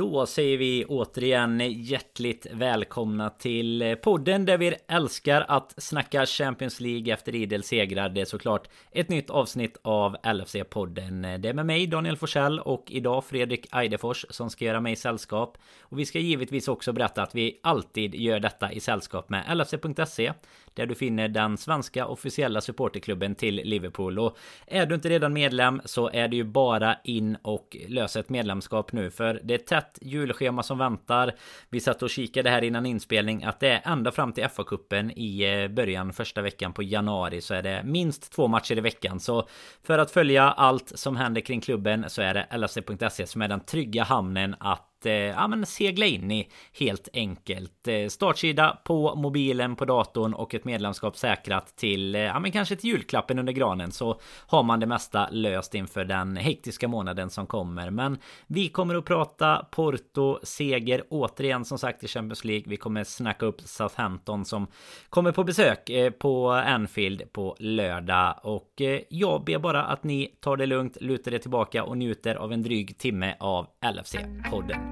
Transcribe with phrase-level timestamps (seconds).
[0.00, 7.12] Då säger vi återigen hjärtligt välkomna till podden där vi älskar att snacka Champions League
[7.12, 8.08] efter idel segrar.
[8.08, 11.38] Det är såklart ett nytt avsnitt av LFC-podden.
[11.38, 15.58] Det är med mig Daniel Forsell och idag Fredrik Eidefors som ska göra mig sällskap.
[15.80, 20.32] Och vi ska givetvis också berätta att vi alltid gör detta i sällskap med LFC.se
[20.74, 24.18] där du finner den svenska officiella supporterklubben till Liverpool.
[24.18, 28.28] Och är du inte redan medlem så är det ju bara in och lösa ett
[28.28, 31.34] medlemskap nu för det är tätt julschema som väntar.
[31.70, 35.62] Vi satt och kikade här innan inspelning att det är ända fram till FA-cupen i
[35.62, 39.20] eh, början första veckan på januari så är det minst två matcher i veckan.
[39.20, 39.48] Så
[39.82, 43.60] för att följa allt som händer kring klubben så är det LFC.se som är den
[43.60, 47.88] trygga hamnen att Eh, ja, men segla in i helt enkelt.
[47.88, 52.76] Eh, startsida på mobilen på datorn och ett medlemskap säkrat till eh, ja, men kanske
[52.76, 57.46] till julklappen under granen så har man det mesta löst inför den hektiska månaden som
[57.46, 57.90] kommer.
[57.90, 62.64] Men vi kommer att prata Porto seger återigen som sagt i Champions League.
[62.66, 64.66] Vi kommer snacka upp Southampton som
[65.08, 70.36] kommer på besök eh, på Anfield på lördag och eh, jag ber bara att ni
[70.40, 74.89] tar det lugnt, lutar er tillbaka och njuter av en dryg timme av LFC-podden.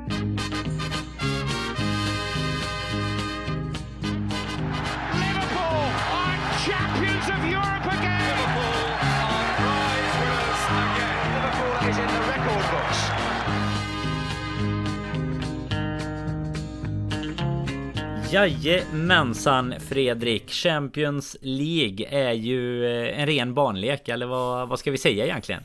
[18.30, 20.50] Jajamensan Fredrik!
[20.50, 25.64] Champions League är ju eh, en ren barnlek eller vad, vad ska vi säga egentligen?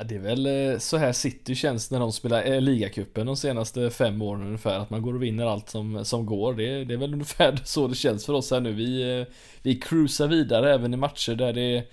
[0.00, 3.36] Ja, det är väl eh, så här City känns när de spelar eh, ligacupen de
[3.36, 4.78] senaste fem åren ungefär.
[4.78, 6.54] Att man går och vinner allt som, som går.
[6.54, 8.72] Det, det är väl ungefär så det känns för oss här nu.
[8.72, 9.26] Vi, eh,
[9.62, 11.84] vi cruisar vidare även i matcher där det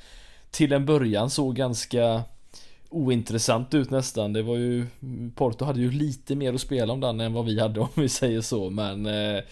[0.51, 2.23] till en början såg ganska
[2.89, 4.33] ointressant ut nästan.
[4.33, 4.85] Det var ju
[5.35, 8.09] Porto hade ju lite mer att spela om den än vad vi hade om vi
[8.09, 8.69] säger så.
[8.69, 9.43] Men eh,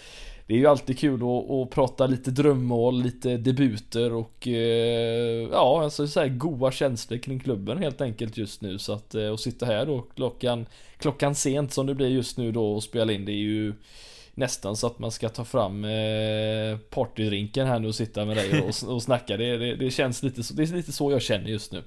[0.48, 5.84] det är ju alltid kul att, att prata lite drömmål, lite debuter och eh, ja,
[5.84, 8.80] alltså så här goa känslor kring klubben helt enkelt just nu.
[8.80, 10.66] Så att eh, sitta här då klockan,
[10.98, 13.74] klockan sent som det blir just nu då och spela in det är ju
[14.34, 18.62] nästan så att man ska ta fram eh, partydrinken här nu och sitta med dig
[18.62, 19.38] och, och snacka.
[19.38, 21.84] Det, det, det känns lite så, det är lite så jag känner just nu.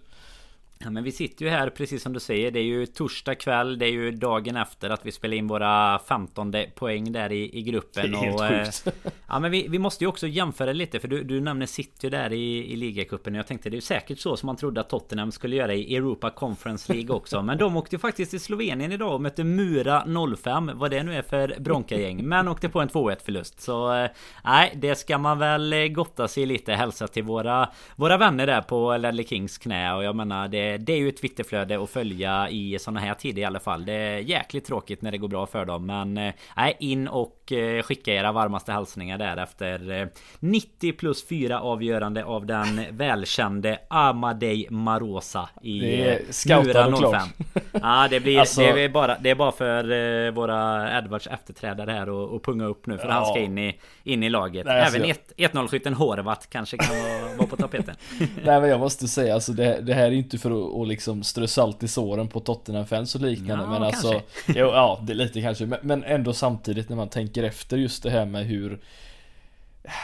[0.81, 3.79] Ja men vi sitter ju här precis som du säger Det är ju torsdag kväll
[3.79, 7.63] Det är ju dagen efter att vi spelar in våra 15 poäng där i, i
[7.63, 9.05] gruppen Det är helt och, sjukt.
[9.07, 12.11] eh, Ja men vi, vi måste ju också jämföra lite För du, du nämner City
[12.11, 14.89] där i, i ligacupen jag tänkte det är ju säkert så som man trodde att
[14.91, 18.93] Tottenham skulle göra i Europa Conference League också Men de åkte ju faktiskt till Slovenien
[18.93, 20.05] idag och mötte Mura
[20.37, 24.11] 05 Vad det nu är för bronkagäng Men åkte på en 2-1 förlust Så eh,
[24.45, 28.63] nej det ska man väl eh, gotta sig lite Hälsa till våra Våra vänner där
[28.63, 31.91] på Ledley Kings knä Och jag menar det Eh, det, är ju ett Twitterflöde att
[31.91, 33.85] följa i sådana här tider i alla fall.
[33.85, 35.87] Det är jäkligt tråkigt när det går bra för dem.
[35.87, 40.09] Men eh, nej, in och eh, skicka era varmaste hälsningar där efter
[40.41, 46.97] 90 eh, plus 4 avgörande av den välkände Amadei Marosa i är Mura 05.
[46.97, 47.29] Klart.
[47.73, 52.37] Ja, det blir alltså, det är bara Det är bara för våra Edwards efterträdare här
[52.37, 53.13] att punga upp nu för ja.
[53.13, 54.67] han ska in i In i laget.
[54.67, 57.95] Nej, alltså Även 1-0 skytten Horvat kanske kan vara, vara på tapeten.
[58.19, 61.23] Nej men jag måste säga alltså det, det här är inte för att och liksom
[61.23, 63.65] strö salt i såren på Tottenham-fans och liknande.
[63.65, 65.67] Ja, men alltså, jo, ja, det är lite kanske.
[65.67, 68.81] Men, men ändå samtidigt när man tänker efter just det här med hur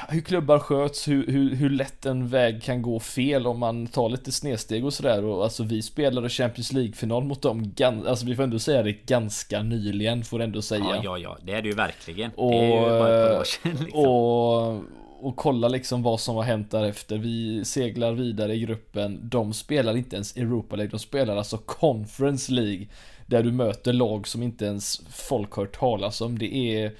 [0.08, 4.08] hur klubbar sköts, hur, hur, hur lätt en väg kan gå fel om man tar
[4.08, 5.24] lite snedsteg och sådär.
[5.24, 7.74] Och alltså vi spelade Champions League-final mot dem,
[8.06, 10.84] alltså vi får ändå säga det ganska nyligen, får ändå säga.
[10.84, 12.30] Ja, ja, ja, det är det ju verkligen.
[12.36, 14.00] Och, det är ju bara ett par år sedan, liksom.
[14.00, 17.18] och, och kolla liksom vad som har hänt därefter.
[17.18, 19.20] Vi seglar vidare i gruppen.
[19.22, 22.86] De spelar inte ens Europa League, de spelar alltså Conference League.
[23.26, 26.38] Där du möter lag som inte ens folk hört talas om.
[26.38, 26.92] Det är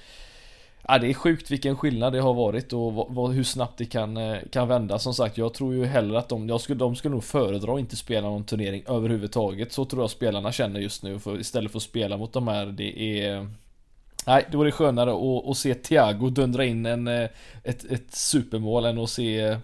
[0.87, 4.17] Ja, det är sjukt vilken skillnad det har varit och vad, hur snabbt det kan,
[4.17, 4.99] eh, kan vända.
[4.99, 7.79] Som sagt, jag tror ju hellre att de, jag skulle, de skulle nog föredra att
[7.79, 9.73] inte spela någon turnering överhuvudtaget.
[9.73, 11.19] Så tror jag spelarna känner just nu.
[11.19, 13.47] För, istället för att spela mot de här, det är
[14.27, 17.29] Nej, då är det skönare att, att se Thiago dundra in en, eh,
[17.63, 19.57] ett, ett supermål än att se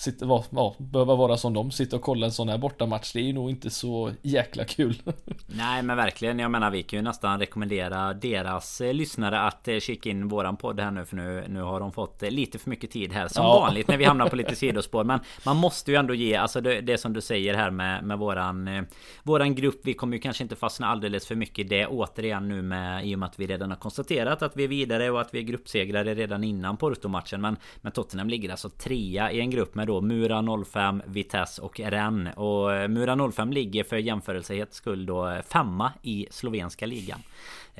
[0.00, 3.12] sitta, var, ja, behöva vara som de, sitta och kolla en sån här bortamatch.
[3.12, 5.02] Det är ju nog inte så jäkla kul.
[5.46, 6.38] Nej men verkligen.
[6.38, 10.56] Jag menar vi kan ju nästan rekommendera deras eh, lyssnare att eh, kika in våran
[10.56, 11.04] podd här nu.
[11.04, 13.28] För nu, nu har de fått eh, lite för mycket tid här.
[13.28, 13.60] Som ja.
[13.60, 15.04] vanligt när vi hamnar på lite sidospår.
[15.04, 18.18] Men man måste ju ändå ge, alltså det, det som du säger här med, med
[18.18, 18.86] våran,
[19.22, 19.80] våran grupp.
[19.84, 23.14] Vi kommer ju kanske inte fastna alldeles för mycket i det återigen nu med i
[23.14, 25.42] och med att vi redan har konstaterat att vi är vidare och att vi är
[25.42, 27.40] gruppsegrare redan innan Porto-matchen.
[27.40, 31.80] Men, men Tottenham ligger alltså trea i en grupp med då Mura 05, Vitesse och
[31.80, 32.36] Rennes.
[32.36, 37.20] Och Mura 05 ligger för jämförelsehets skull då femma i slovenska ligan.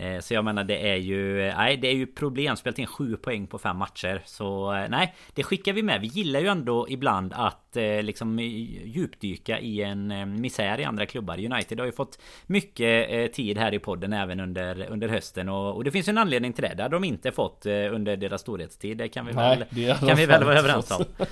[0.01, 2.57] Eh, så jag menar det är ju Nej det är ju problem.
[2.57, 4.23] Spelat in 7 poäng på fem matcher.
[4.25, 6.01] Så eh, nej Det skickar vi med.
[6.01, 11.53] Vi gillar ju ändå ibland att eh, liksom djupdyka i en misär i andra klubbar.
[11.53, 15.49] United har ju fått mycket tid här i podden även under, under hösten.
[15.49, 16.75] Och, och det finns ju en anledning till det.
[16.75, 18.99] Det hade de inte fått under deras storhetstid.
[18.99, 21.05] Det kan vi väl, nej, kan vi väl vara överens om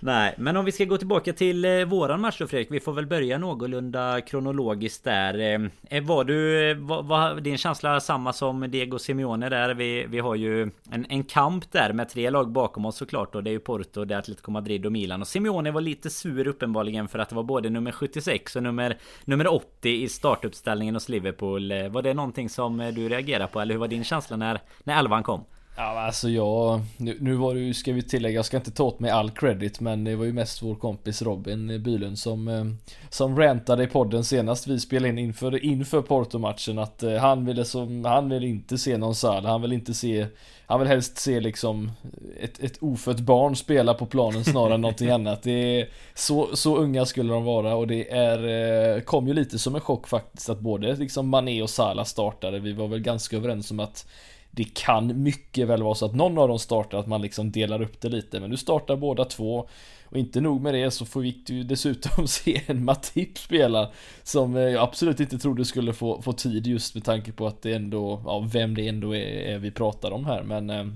[0.00, 2.70] Nej, men om vi ska gå tillbaka till eh, våran match då Fredrik.
[2.70, 5.38] Vi får väl börja någorlunda kronologiskt där.
[5.38, 9.74] Eh, eh var du, eh, var, var din känsla samma som Diego Simeone där?
[9.74, 13.34] Vi, vi har ju en, en kamp där med tre lag bakom oss såklart.
[13.34, 15.20] Och det är ju Porto, det är Atletico Madrid och Milan.
[15.20, 18.98] Och Simeone var lite sur uppenbarligen för att det var både nummer 76 och nummer,
[19.24, 21.72] nummer 80 i startuppställningen hos Liverpool.
[21.72, 23.60] Eh, var det någonting som du reagerade på?
[23.60, 25.44] Eller hur var din känsla när, när elvan kom?
[25.80, 28.84] Ja alltså jag, nu, nu var det ju, ska vi tillägga, jag ska inte ta
[28.84, 32.64] åt mig all credit men det var ju mest vår kompis Robin Bylund som eh,
[33.10, 37.64] Som rantade i podden senast vi spelade in inför, inför Porto-matchen att eh, han ville
[37.64, 40.26] som, han vill inte se någon Sal, han vill inte se
[40.66, 41.92] Han vill helst se liksom
[42.40, 45.42] ett, ett ofött barn spela på planen snarare än någonting annat.
[45.42, 49.58] Det är så, så unga skulle de vara och det är eh, Kom ju lite
[49.58, 52.58] som en chock faktiskt att både liksom Mané och Salah startade.
[52.58, 54.06] Vi var väl ganska överens om att
[54.50, 57.82] det kan mycket väl vara så att någon av dem startar, att man liksom delar
[57.82, 58.40] upp det lite.
[58.40, 59.68] Men nu startar båda två.
[60.10, 63.90] Och inte nog med det så får vi ju dessutom se en Matip spela
[64.22, 67.62] Som eh, jag absolut inte trodde skulle få, få tid just med tanke på att
[67.62, 70.86] det ändå, ja vem det ändå är, är vi pratar om här men eh,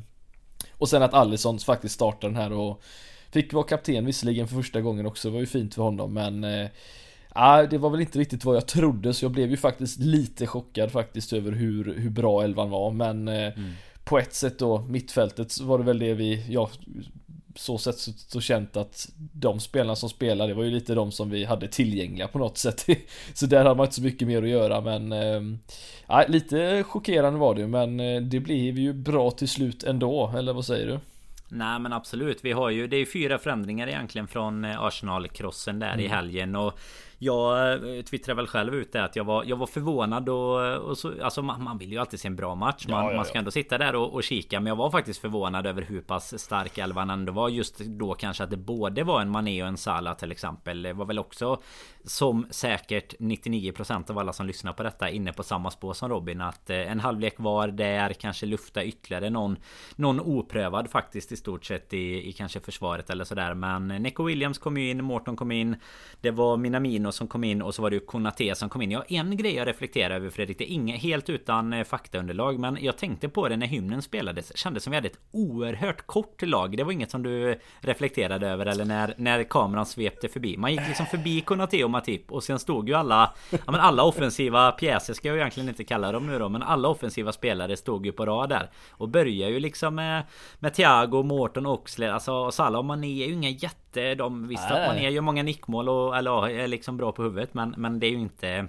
[0.78, 2.82] Och sen att Allison faktiskt startar den här och
[3.30, 6.44] Fick vara kapten visserligen för första gången också, det var ju fint för honom men
[6.44, 6.68] eh,
[7.34, 10.00] eh, Ja, det var väl inte riktigt vad jag trodde så jag blev ju faktiskt
[10.00, 13.72] lite chockad faktiskt över hur, hur bra elvan var men eh, mm.
[14.04, 16.70] På ett sätt då, mittfältet var det väl det vi, ja
[17.54, 21.12] så sätt så, så känt att de spelarna som spelade, det var ju lite de
[21.12, 22.86] som vi hade tillgängliga på något sätt.
[23.34, 27.54] så där hade man inte så mycket mer att göra men eh, Lite chockerande var
[27.54, 31.00] det men eh, det blev ju bra till slut ändå, eller vad säger du?
[31.48, 35.92] Nej men absolut, vi har ju Det är ju fyra förändringar egentligen från Arsenal-krossen där
[35.92, 36.00] mm.
[36.00, 36.78] i helgen och
[37.22, 40.98] jag eh, twittrade väl själv ut det att jag var, jag var förvånad och, och
[40.98, 42.86] så, Alltså man, man, vill ju alltid se en bra match.
[42.88, 43.16] Man, ja, ja, ja.
[43.16, 46.00] man ska ändå sitta där och, och, kika Men jag var faktiskt förvånad över hur
[46.00, 47.48] pass stark elvan ändå var.
[47.48, 50.82] Just då kanske att det både var en Mané och en Salah till exempel.
[50.82, 51.62] Det var väl också
[52.04, 56.40] som säkert 99% av alla som lyssnar på detta inne på samma spår som Robin
[56.40, 59.56] Att eh, en halvlek var där Kanske lufta ytterligare någon
[59.96, 64.24] Någon oprövad faktiskt i stort sett i, i kanske försvaret eller sådär Men eh, Neco
[64.24, 65.76] Williams kom in, Morton kom in
[66.20, 68.90] Det var Minamino som kom in och så var det ju Konate som kom in.
[68.90, 72.78] Ja, en grej jag reflekterar över Fredrik, det är inget helt utan eh, faktaunderlag, men
[72.80, 74.56] jag tänkte på det när hymnen spelades.
[74.56, 76.76] Kändes som vi hade ett oerhört kort lag.
[76.76, 80.56] Det var inget som du reflekterade över eller när, när kameran svepte förbi.
[80.56, 84.02] Man gick liksom förbi Konate och Matip och sen stod ju alla, ja men alla
[84.02, 88.06] offensiva pjäser ska jag egentligen inte kalla dem nu då, men alla offensiva spelare stod
[88.06, 88.70] ju på rad där.
[88.90, 90.22] Och börjar ju liksom med,
[90.58, 94.86] med Thiago, Mårten, Oxlade, alltså Salah och Mané är ju inga jätte de visst att
[94.86, 98.06] man är ju många nickmål och eller, är liksom bra på huvudet men, men det
[98.06, 98.68] är ju inte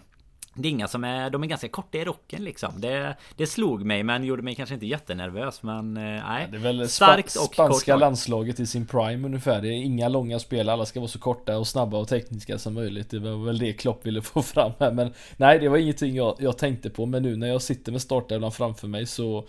[0.55, 2.81] det är inga som är, de är ganska korta i rocken liksom.
[2.81, 6.47] Det, det slog mig men gjorde mig kanske inte jättenervös men eh, nej.
[6.51, 7.99] det är väl starkt och spanska kort.
[7.99, 9.61] landslaget i sin prime ungefär.
[9.61, 12.73] Det är inga långa spel, alla ska vara så korta och snabba och tekniska som
[12.73, 13.09] möjligt.
[13.09, 16.35] Det var väl det Klopp ville få fram här men nej det var ingenting jag,
[16.39, 19.47] jag tänkte på men nu när jag sitter med startelvan framför mig så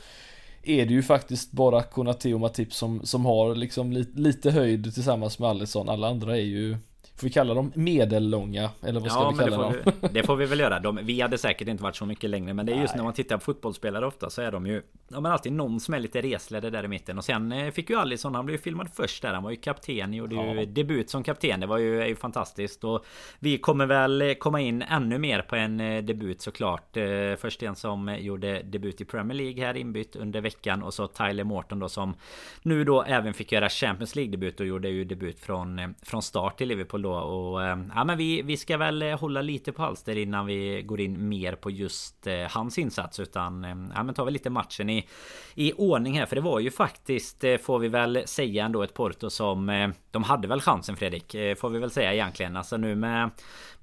[0.62, 4.94] är det ju faktiskt bara Konate och Matip som, som har liksom lite, lite höjd
[4.94, 5.88] tillsammans med Alisson.
[5.88, 6.76] Alla andra är ju
[7.16, 8.70] Får vi kalla dem medellånga?
[8.82, 9.92] Eller vad ska ja, vi kalla det dem?
[10.00, 10.80] Vi, det får vi väl göra.
[10.80, 12.54] De, vi hade säkert inte varit så mycket längre.
[12.54, 12.96] Men det är just Nej.
[12.96, 15.94] när man tittar på fotbollsspelare ofta så är de ju Ja men alltid någon som
[15.94, 17.18] är lite resledare där i mitten.
[17.18, 19.34] Och sen eh, fick ju Alisson, han blev ju filmad först där.
[19.34, 20.54] Han var ju kapten, gjorde ja.
[20.54, 21.60] ju debut som kapten.
[21.60, 22.84] Det var ju, är ju fantastiskt.
[22.84, 23.04] Och
[23.38, 26.96] vi kommer väl komma in ännu mer på en eh, debut såklart.
[26.96, 27.04] Eh,
[27.38, 30.82] först en som gjorde debut i Premier League här inbytt under veckan.
[30.82, 32.14] Och så Tyler Morton då som
[32.62, 36.66] nu då även fick göra Champions League-debut och gjorde ju debut från, från start i
[36.66, 37.14] Liverpool då.
[37.14, 40.82] Och eh, ja men vi, vi ska väl eh, hålla lite på halster innan vi
[40.82, 43.20] går in mer på just eh, hans insats.
[43.20, 45.08] Utan ja men tar vi lite matchen i
[45.54, 46.26] i, ordning här.
[46.26, 49.92] För det var ju faktiskt, får vi väl säga ändå, ett Porto som...
[50.10, 52.56] De hade väl chansen Fredrik, får vi väl säga egentligen.
[52.56, 53.30] Alltså nu med,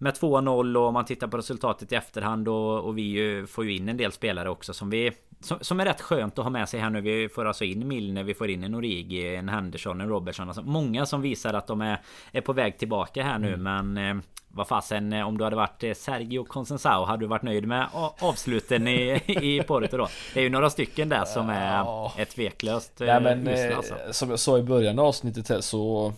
[0.01, 3.65] med 2-0 och om man tittar på resultatet i efterhand och, och vi ju, får
[3.65, 5.11] ju in en del spelare också som vi...
[5.39, 7.01] Som, som, är rätt skönt att ha med sig här nu.
[7.01, 10.47] Vi får alltså in Milner, vi får in en Origi, en Henderson, en Robertson.
[10.47, 13.53] Alltså många som visar att de är, är på väg tillbaka här nu.
[13.53, 13.93] Mm.
[13.93, 14.21] Men
[14.53, 17.87] vad fasen eh, om du hade varit eh, Sergio Consensao Hade du varit nöjd med
[18.19, 20.07] avsluten i, i Porto då?
[20.33, 23.95] Det är ju några stycken där som är ett tveklöst Nej, men, alltså.
[24.11, 26.13] Som jag sa i början av avsnittet här så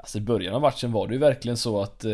[0.00, 2.10] Alltså i början av matchen var det ju verkligen så att eh,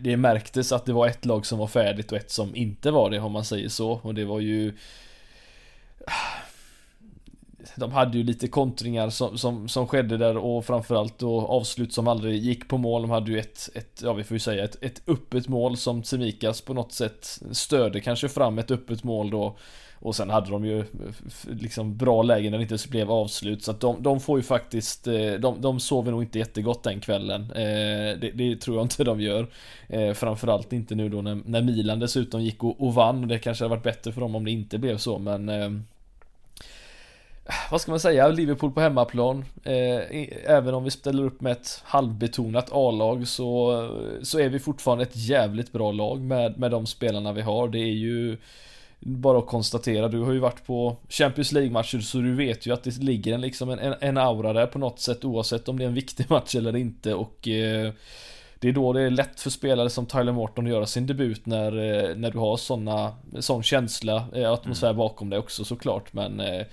[0.00, 3.10] det märktes att det var ett lag som var färdigt och ett som inte var
[3.10, 4.72] det om man säger så och det var ju
[7.76, 12.08] de hade ju lite kontringar som, som, som skedde där och framförallt då avslut som
[12.08, 13.02] aldrig gick på mål.
[13.02, 16.02] De hade ju ett, ett ja vi får ju säga ett, ett öppet mål som
[16.02, 19.56] Tsimikas på något sätt störde kanske fram ett öppet mål då.
[20.00, 20.84] Och sen hade de ju eh,
[21.44, 23.62] liksom bra lägen när det inte blev avslut.
[23.62, 27.00] Så att de, de får ju faktiskt, eh, de, de sover nog inte jättegott den
[27.00, 27.42] kvällen.
[27.42, 29.46] Eh, det, det, tror jag inte de gör.
[30.14, 33.28] Framförallt inte nu då när, när Milan dessutom gick och, och vann.
[33.28, 35.50] Det kanske hade varit bättre för dem om det inte blev så men
[37.70, 39.44] vad ska man säga, Liverpool på hemmaplan.
[39.64, 43.88] Eh, även om vi ställer upp med ett halvbetonat A-lag så,
[44.22, 47.68] så är vi fortfarande ett jävligt bra lag med, med de spelarna vi har.
[47.68, 48.36] Det är ju
[49.00, 52.82] bara att konstatera, du har ju varit på Champions League-matcher så du vet ju att
[52.84, 55.88] det ligger en, liksom en, en aura där på något sätt oavsett om det är
[55.88, 57.92] en viktig match eller inte och eh,
[58.60, 61.46] det är då det är lätt för spelare som Tyler Morton att göra sin debut
[61.46, 64.98] när, eh, när du har såna, sån känsla, eh, atmosfär mm.
[64.98, 66.66] bakom dig också såklart men eh,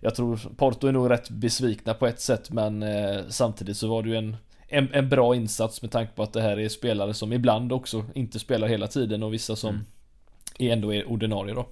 [0.00, 4.02] jag tror Porto är nog rätt besvikna på ett sätt men eh, samtidigt så var
[4.02, 4.36] det ju en,
[4.68, 8.04] en, en, bra insats med tanke på att det här är spelare som ibland också
[8.14, 9.84] inte spelar hela tiden och vissa som mm
[10.58, 11.66] är ändå är ordinarie då.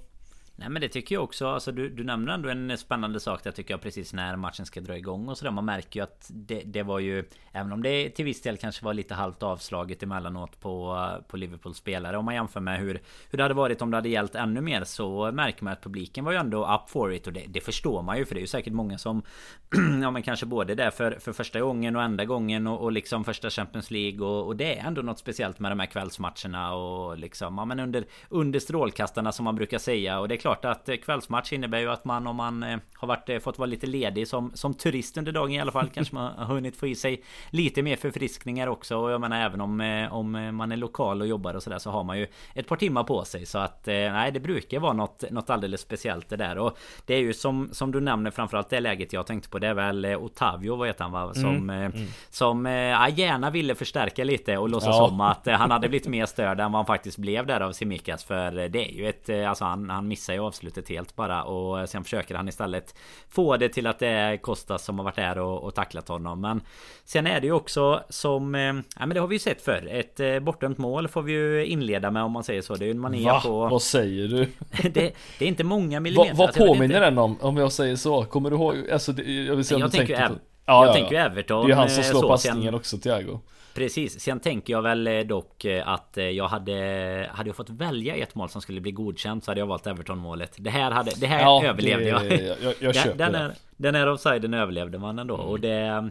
[0.56, 1.46] Nej men det tycker jag också.
[1.46, 4.80] Alltså, du, du nämner ändå en spännande sak där tycker jag precis när matchen ska
[4.80, 5.50] dra igång och sådär.
[5.50, 7.24] Man märker ju att det, det, var ju
[7.56, 11.76] Även om det till viss del kanske var lite halvt avslaget emellanåt på, på Liverpools
[11.76, 12.18] spelare.
[12.18, 14.84] Om man jämför med hur, hur det hade varit om det hade gällt ännu mer
[14.84, 17.26] så märker man att publiken var ju ändå up for it.
[17.26, 19.22] Och det, det förstår man ju för det är ju säkert många som
[20.02, 23.24] Ja men kanske både där för, för första gången och enda gången och, och liksom
[23.24, 24.26] första Champions League.
[24.26, 27.80] Och, och, det är ändå något speciellt med de här kvällsmatcherna och liksom ja men
[27.80, 30.20] under, under strålkastarna som man brukar säga.
[30.20, 33.28] Och det klart att eh, kvällsmatch innebär ju att man om man eh, har varit,
[33.28, 36.32] eh, fått vara lite ledig som, som turist under dagen i alla fall kanske man
[36.38, 38.96] har hunnit få i sig lite mer förfriskningar också.
[38.96, 42.04] Och jag menar även om, om man är lokal och jobbar och sådär så har
[42.04, 43.46] man ju ett par timmar på sig.
[43.46, 46.58] Så att nej det brukar vara något, något alldeles speciellt det där.
[46.58, 49.58] Och det är ju som, som du nämner framförallt det läget jag tänkte på.
[49.58, 51.34] Det är väl Otavio vad heter han va?
[51.34, 51.92] Som, mm.
[51.92, 52.06] Mm.
[52.30, 55.08] som ja, gärna ville förstärka lite och låtsas ja.
[55.08, 58.24] som att han hade blivit mer störd än vad han faktiskt blev där av Simikas.
[58.24, 62.04] För det är ju ett, alltså han, han missar ju avslutet helt bara och sen
[62.04, 62.94] försöker han istället
[63.28, 66.40] få det till att det är Kostas som har varit där och, och tacklat honom.
[66.40, 66.60] Men
[67.04, 69.88] sen är det ju också som, eh, ja men det har vi ju sett för
[69.90, 72.74] Ett eh, bortdömt mål får vi ju inleda med om man säger så.
[72.74, 73.40] Det är ju en manér Va?
[73.40, 73.68] på...
[73.68, 74.46] Vad säger du?
[74.90, 76.30] det, det, är inte många millimeter.
[76.30, 77.36] Va, vad alltså, påminner den om?
[77.40, 78.24] Om jag säger så?
[78.24, 78.90] Kommer du ihåg?
[78.90, 80.34] Alltså, det, jag vill se om jag du tänker på...
[80.66, 81.60] Ja, jag ja, tänker ju Everton.
[81.60, 83.40] Det är ju han som eh, slår passningen också, Thiago.
[83.74, 87.70] Precis, sen tänker jag väl eh, dock eh, att eh, jag hade Hade jag fått
[87.70, 90.90] välja ett mål som skulle bli godkänt så hade jag valt Everton målet Det här
[90.90, 92.24] hade Det här ja, överlevde jag.
[92.26, 95.34] Jag, jag, jag köper den, den, är, den här offsiden överlevde man ändå.
[95.34, 95.46] Mm.
[95.46, 96.10] och det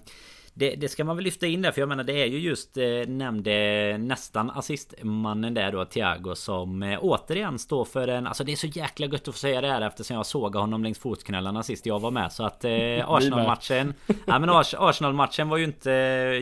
[0.56, 2.78] det, det, ska man väl lyfta in där för jag menar det är ju just
[2.78, 8.52] eh, nämnde nästan assistmannen där då Thiago som eh, återigen står för en Alltså det
[8.52, 11.64] är så jäkla gött att få säga det här eftersom jag såg honom längs fotknölarna
[11.64, 12.32] sist jag var med.
[12.32, 12.72] Så att eh,
[13.08, 13.94] Arsenal-matchen
[14.28, 15.92] Ja men Arsenal-matchen var ju inte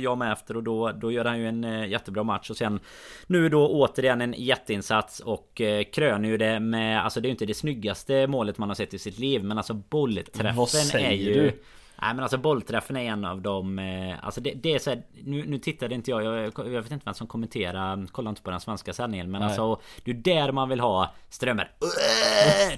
[0.01, 2.50] jag med efter och då, då gör han ju en eh, jättebra match.
[2.50, 2.80] Och sen
[3.27, 7.34] Nu då återigen en jätteinsats och eh, kröner ju det med Alltså det är ju
[7.34, 11.34] inte det snyggaste målet man har sett i sitt liv men alltså bollträffen är ju
[11.34, 11.62] du?
[12.01, 15.01] Nej men alltså bollträffen är en av dem eh, Alltså det, det är så här,
[15.24, 18.51] nu, nu tittade inte jag, jag Jag vet inte vem som kommenterar Kollar inte på
[18.51, 19.48] den svenska sändningen Men Nej.
[19.48, 21.72] alltså Det är där man vill ha Strömmer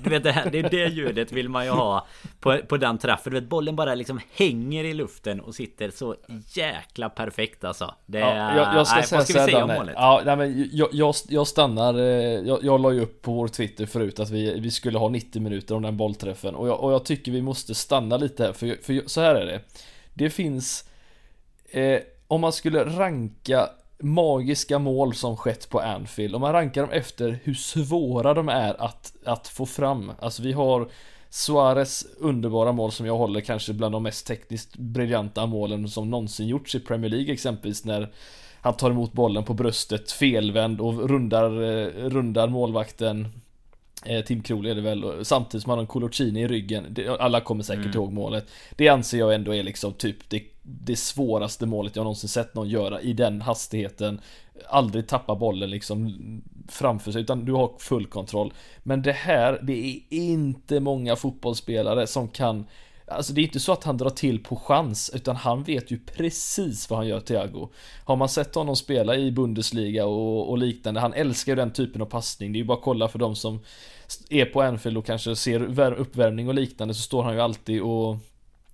[0.04, 2.08] Du vet det, här, det är det ljudet vill man ju ha
[2.40, 6.16] På, på den träffen Du vet bollen bara liksom hänger i luften Och sitter så
[6.54, 9.74] jäkla perfekt alltså det, ja, jag, jag ska nej, säga vad ska vi säga om
[9.74, 9.96] målet?
[9.98, 12.04] Ja, nej, men jag, jag, jag stannar eh,
[12.48, 15.42] jag, jag la ju upp på vår Twitter förut att vi, vi skulle ha 90
[15.42, 18.84] minuter om den bollträffen Och jag, och jag tycker vi måste stanna lite här för,
[18.84, 19.62] för så här är det.
[20.14, 20.90] Det finns,
[21.72, 26.92] eh, om man skulle ranka magiska mål som skett på Anfield, om man rankar dem
[26.92, 30.12] efter hur svåra de är att, att få fram.
[30.20, 30.88] Alltså vi har
[31.30, 36.48] Suarez underbara mål som jag håller kanske bland de mest tekniskt briljanta målen som någonsin
[36.48, 38.12] gjorts i Premier League exempelvis när
[38.62, 43.28] han tar emot bollen på bröstet felvänd och rundar, eh, rundar målvakten
[44.26, 46.96] Tim Krul är det väl, samtidigt som han har en Colocini i ryggen.
[47.20, 47.98] Alla kommer säkert mm.
[47.98, 48.48] ihåg målet.
[48.76, 52.70] Det anser jag ändå är liksom typ det, det svåraste målet jag någonsin sett någon
[52.70, 54.22] göra i den hastigheten.
[54.70, 56.20] Aldrig tappa bollen liksom
[56.68, 58.54] framför sig, utan du har full kontroll.
[58.84, 62.66] Men det här, det är inte många fotbollsspelare som kan
[63.08, 66.00] Alltså det är inte så att han drar till på chans, utan han vet ju
[66.00, 67.70] precis vad han gör Thiago.
[68.06, 72.02] Har man sett honom spela i Bundesliga och, och liknande, han älskar ju den typen
[72.02, 72.54] av passning.
[72.54, 73.60] Det är ju bara att kolla för de som
[74.30, 78.18] är på Anfield och kanske ser uppvärmning och liknande så står han ju alltid och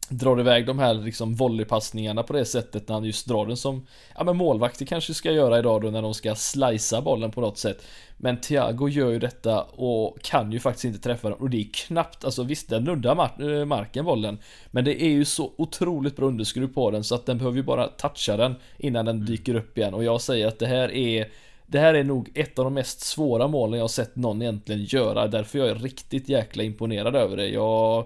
[0.10, 3.88] drar iväg de här liksom volleypassningarna på det sättet när han just drar den som
[4.18, 7.58] Ja men målvakter kanske ska göra idag då när de ska slicea bollen på något
[7.58, 7.86] sätt.
[8.18, 11.68] Men Thiago gör ju detta och kan ju faktiskt inte träffa den och det är
[11.74, 14.38] knappt Alltså visst den nuddar mar marken bollen.
[14.72, 17.64] Men det är ju så otroligt bra underskruv på den så att den behöver ju
[17.64, 19.94] bara toucha den Innan den dyker upp igen.
[19.94, 21.32] Och jag säger att det här är
[21.66, 24.84] det här är nog ett av de mest svåra målen jag har sett någon egentligen
[24.84, 25.28] göra.
[25.28, 27.48] Därför jag är riktigt jäkla imponerad över det.
[27.48, 28.06] Jag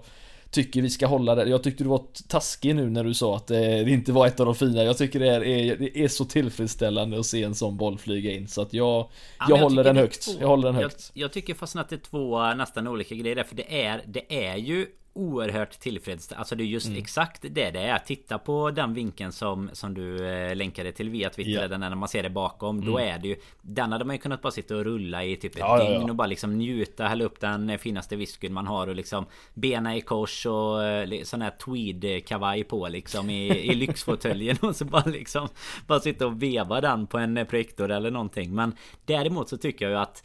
[0.54, 1.48] tycker vi ska hålla det.
[1.50, 4.46] Jag tyckte du var taskig nu när du sa att det inte var ett av
[4.46, 4.84] de fina.
[4.84, 8.48] Jag tycker det är, det är så tillfredsställande att se en sån boll flyga in.
[8.48, 10.24] Så att jag, ja, jag, jag håller den högt.
[10.24, 11.10] Två, jag håller den högt.
[11.14, 13.44] Jag, jag tycker fastän att det är två nästan olika grejer.
[13.44, 16.40] För det är, det är ju oerhört tillfredsställande.
[16.40, 16.98] Alltså det är just mm.
[16.98, 17.98] exakt det det är.
[17.98, 21.50] Titta på den vinkeln som, som du eh, länkade till via Twitter.
[21.50, 21.68] Yeah.
[21.68, 22.78] Den när man ser det bakom.
[22.78, 22.90] Mm.
[22.90, 23.36] Då är det ju...
[23.62, 26.00] Den hade man ju kunnat bara sitta och rulla i typ ett ja, dygn ja,
[26.00, 26.10] ja.
[26.10, 27.06] och bara liksom njuta.
[27.06, 31.42] Hälla upp den finaste whiskyn man har och liksom bena i kors och eh, sån
[31.42, 35.48] här tweed kavaj på liksom i, i lyxfåtöljen och så bara liksom
[35.86, 38.54] bara sitta och veva den på en projektor eller någonting.
[38.54, 40.24] Men däremot så tycker jag ju att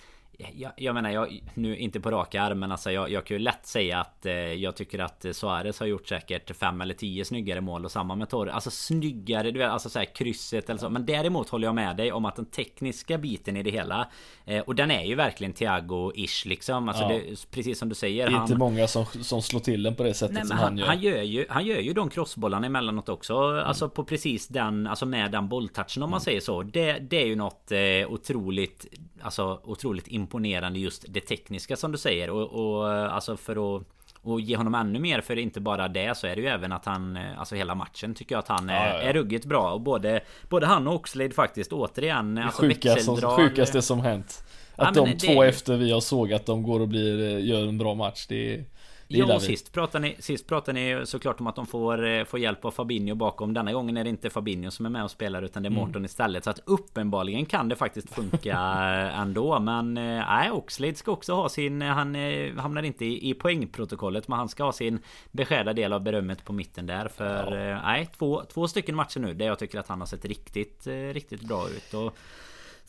[0.53, 3.43] jag, jag menar, jag, nu inte på rak arm men alltså jag, jag kan ju
[3.43, 7.61] lätt säga att eh, jag tycker att Suarez har gjort säkert fem eller tio snyggare
[7.61, 8.53] mål och samma med Torre.
[8.53, 10.89] Alltså snyggare, du vet, alltså såhär krysset eller så.
[10.89, 14.07] Men däremot håller jag med dig om att den tekniska biten i det hela
[14.45, 16.89] eh, och den är ju verkligen Thiago-ish liksom.
[16.89, 17.09] Alltså ja.
[17.09, 18.25] det, precis som du säger.
[18.25, 20.57] Det är han, inte många som, som slår till den på det sättet nej, som
[20.57, 20.87] han, han, gör.
[20.87, 23.33] Han gör ju, han gör ju de crossbollarna emellanåt också.
[23.33, 23.65] Mm.
[23.65, 26.23] Alltså på precis den, alltså med den bolltouchen om man mm.
[26.23, 26.63] säger så.
[26.63, 28.85] Det, det är ju något eh, otroligt,
[29.21, 32.29] alltså otroligt imponerande just det tekniska som du säger.
[32.29, 33.83] Och, och alltså för att
[34.21, 36.85] och ge honom ännu mer för inte bara det så är det ju även att
[36.85, 39.01] han Alltså hela matchen tycker jag att han är, ja, ja.
[39.01, 39.71] är ruggigt bra.
[39.73, 44.43] Och både Både han och Oxlade faktiskt återigen det alltså sjuka som, Sjukaste som hänt.
[44.75, 45.49] Att ja, de två det...
[45.49, 48.65] efter vi har sågat de går och blir Gör en bra match det är
[49.11, 52.39] Ja, och sist pratade, ni, sist pratade ni såklart om att de får, eh, får
[52.39, 53.53] hjälp av Fabinho bakom.
[53.53, 55.71] Denna gången är det inte Fabinho som är med och spelar utan det är.
[55.71, 56.05] Morton mm.
[56.05, 56.43] istället.
[56.43, 59.59] Så att uppenbarligen kan det faktiskt funka eh, ändå.
[59.59, 61.81] Men eh, nej, Oxlade ska också ha sin...
[61.81, 62.15] Han
[62.57, 64.99] hamnar inte i, i poängprotokollet men han ska ha sin
[65.31, 67.07] beskärda del av berömmet på mitten där.
[67.07, 67.81] För ja.
[67.81, 71.41] nej, två, två stycken matcher nu där jag tycker att han har sett riktigt, riktigt
[71.41, 71.93] bra ut.
[71.93, 72.17] Och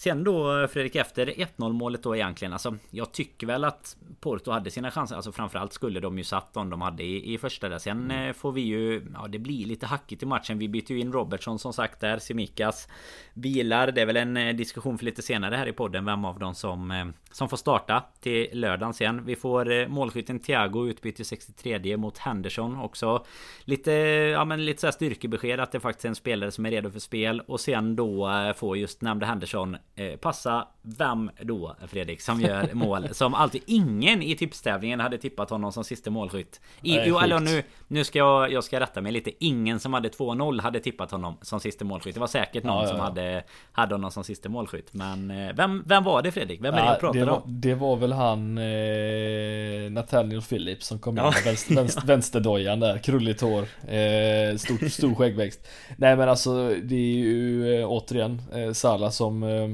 [0.00, 4.70] Sen då Fredrik efter 1-0 målet då egentligen alltså Jag tycker väl att Porto hade
[4.70, 5.16] sina chanser.
[5.16, 7.78] Alltså framförallt skulle de ju satt om de hade i, i första där.
[7.78, 8.34] Sen mm.
[8.34, 10.58] får vi ju Ja det blir lite hackigt i matchen.
[10.58, 12.88] Vi byter ju in Robertson som sagt där Semikas
[13.34, 16.38] Bilar Det är väl en eh, diskussion för lite senare här i podden Vem av
[16.38, 19.24] dem som eh, Som får starta till lördagen sen.
[19.24, 23.24] Vi får eh, målskytten Thiago utbyte 63 mot Henderson också.
[23.64, 23.92] Lite
[24.32, 27.00] Ja men lite såhär styrkebesked att det faktiskt är en spelare som är redo för
[27.00, 27.40] spel.
[27.40, 29.89] Och sen då får just nämnde Henderson Eh,
[30.20, 33.08] passa vem då Fredrik som gör mål?
[33.12, 36.60] Som alltid ingen i tipstävlingen hade tippat honom som sista målskytt.
[36.82, 39.44] I, jo, eller nu, nu ska jag, jag ska rätta mig lite.
[39.44, 42.14] Ingen som hade 2-0 hade tippat honom som sista målskytt.
[42.14, 42.94] Det var säkert någon ja, ja, ja.
[42.94, 44.94] som hade, hade honom som sista målskytt.
[44.94, 46.60] Men eh, vem, vem var det Fredrik?
[46.62, 47.60] Vem är det jag pratar det var, om?
[47.60, 52.98] Det var väl han eh, Nathaniel Phillips som kom in med vänster, vänster, vänsterdojan där.
[52.98, 53.62] Krulligt hår.
[53.82, 55.68] Eh, stor, stor skäggväxt.
[55.96, 59.68] Nej men alltså det är ju eh, återigen eh, Salah som eh,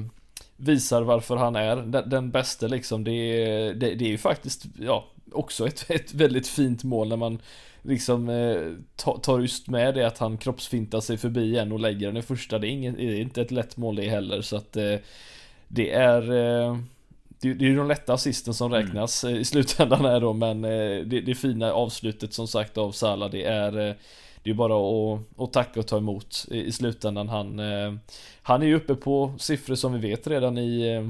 [0.56, 3.04] visar varför han är den, den bästa liksom.
[3.04, 7.16] Det är, det, det är ju faktiskt, ja, också ett, ett väldigt fint mål när
[7.16, 7.38] man
[7.82, 8.72] liksom eh,
[9.22, 12.58] tar just med det att han kroppsfintar sig förbi en och lägger den i första.
[12.58, 14.94] Det är, ingen, det är inte ett lätt mål det heller så att eh,
[15.68, 16.78] det är eh,
[17.40, 18.86] det, det är ju de lätta assisten som mm.
[18.86, 19.36] räknas mm.
[19.36, 23.44] i slutändan här då men eh, det, det fina avslutet som sagt av Salah det
[23.44, 23.94] är eh,
[24.46, 27.28] det är bara att, att tacka och ta emot i, slutändan.
[27.28, 27.94] Han, eh,
[28.42, 31.08] han är ju uppe på siffror som vi vet redan i eh,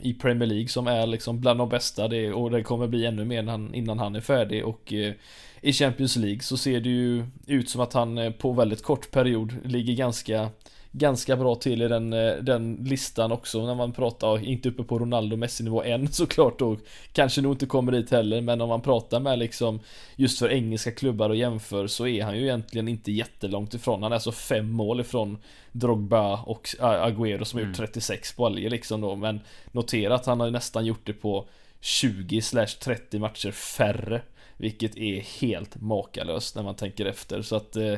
[0.00, 3.24] i Premier League som är liksom bland de bästa det, och det kommer bli ännu
[3.24, 5.12] mer innan, innan han är färdig och eh,
[5.60, 9.10] i Champions League så ser det ju ut som att han eh, på väldigt kort
[9.10, 10.50] period ligger ganska
[10.92, 14.98] ganska bra till i den, eh, den listan också när man pratar, inte uppe på
[14.98, 16.78] Ronaldo Messi nivå än såklart och
[17.12, 19.80] kanske nog inte kommer dit heller men om man pratar med liksom
[20.16, 24.02] just för engelska klubbar och jämför så är han ju egentligen inte jättelångt ifrån.
[24.02, 25.38] Han är alltså fem mål ifrån
[25.72, 28.36] Drogba och Agüero som har gjort 36 mm.
[28.36, 29.40] på Alger liksom då men
[29.72, 31.48] notera att han har nästan gjort det på
[31.80, 32.40] 20
[32.80, 34.22] 30 matcher färre
[34.56, 37.94] vilket är helt makalöst när man tänker efter så att eh,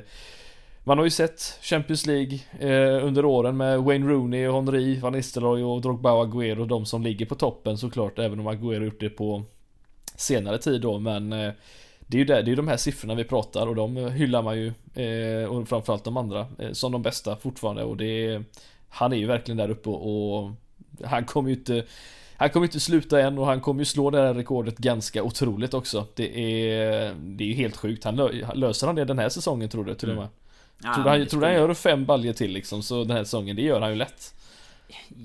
[0.85, 5.12] man har ju sett Champions League eh, under åren med Wayne Rooney och Henry, Van
[5.12, 9.01] Nistelrooy och Drogba och Agüero, de som ligger på toppen såklart, även om Agüero gjort
[9.01, 9.43] det på
[10.16, 11.53] senare tid då, men eh,
[12.01, 14.57] det är ju det, det är de här siffrorna vi pratar och de hyllar man
[14.59, 14.73] ju,
[15.05, 18.45] eh, och framförallt de andra, eh, som de bästa fortfarande och det är,
[18.88, 20.51] han är ju verkligen där uppe och, och
[21.05, 21.85] han kommer ju inte
[22.37, 25.75] Han kommer inte sluta än och han kommer ju slå det här rekordet ganska otroligt
[25.75, 26.07] också.
[26.14, 28.05] Det är, det är ju helt sjukt.
[28.05, 28.16] Han
[28.55, 30.25] löser han det den här säsongen tror du till och med?
[30.25, 30.39] Mm.
[30.83, 33.57] Ja, tror du han, tror han gör fem baljer till liksom så den här säsongen?
[33.57, 34.35] Det gör han ju lätt.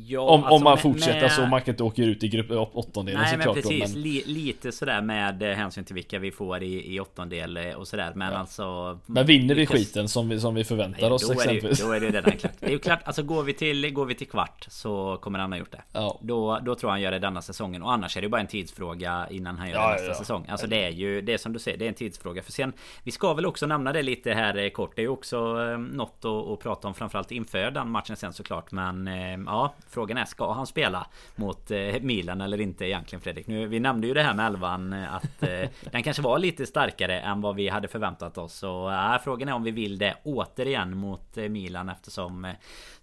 [0.08, 1.32] Ja, om, alltså om man fortsätter med...
[1.32, 4.02] så man kan inte åka ut i grupp åttondelen Nej men precis, då, men...
[4.04, 7.88] Li, lite sådär med eh, hänsyn till vilka vi får i, i åttondel eh, och
[7.88, 8.40] sådär Men ja.
[8.40, 11.82] alltså Men vinner vi skiten som vi, som vi förväntar nej, oss exempelvis.
[11.82, 12.54] Då är det ju redan klart.
[12.60, 15.52] Det är ju klart, alltså går vi till, går vi till kvart så kommer han
[15.52, 15.82] ha gjort det.
[15.94, 16.20] Ja.
[16.22, 17.84] då, då tror han gör det denna säsongen.
[17.84, 20.46] Och annars är det bara en tidsfråga innan han gör ja, det nästa säsong.
[20.50, 22.42] Alltså det är ju, det är som du säger, det är en tidsfråga.
[22.42, 22.74] För sen,
[23.04, 24.96] vi ska väl också nämna det lite här eh, kort.
[24.96, 25.38] Det är ju också
[25.78, 28.72] något att, att prata om framförallt inför den matchen sen såklart.
[28.72, 29.08] Men
[29.56, 33.48] ja Frågan är, ska han spela mot eh, Milan eller inte egentligen Fredrik?
[33.48, 36.66] Nu, vi nämnde ju det här med elvan eh, att eh, den kanske var lite
[36.66, 38.64] starkare än vad vi hade förväntat oss.
[38.64, 42.48] Och äh, frågan är om vi vill det återigen mot Milan eftersom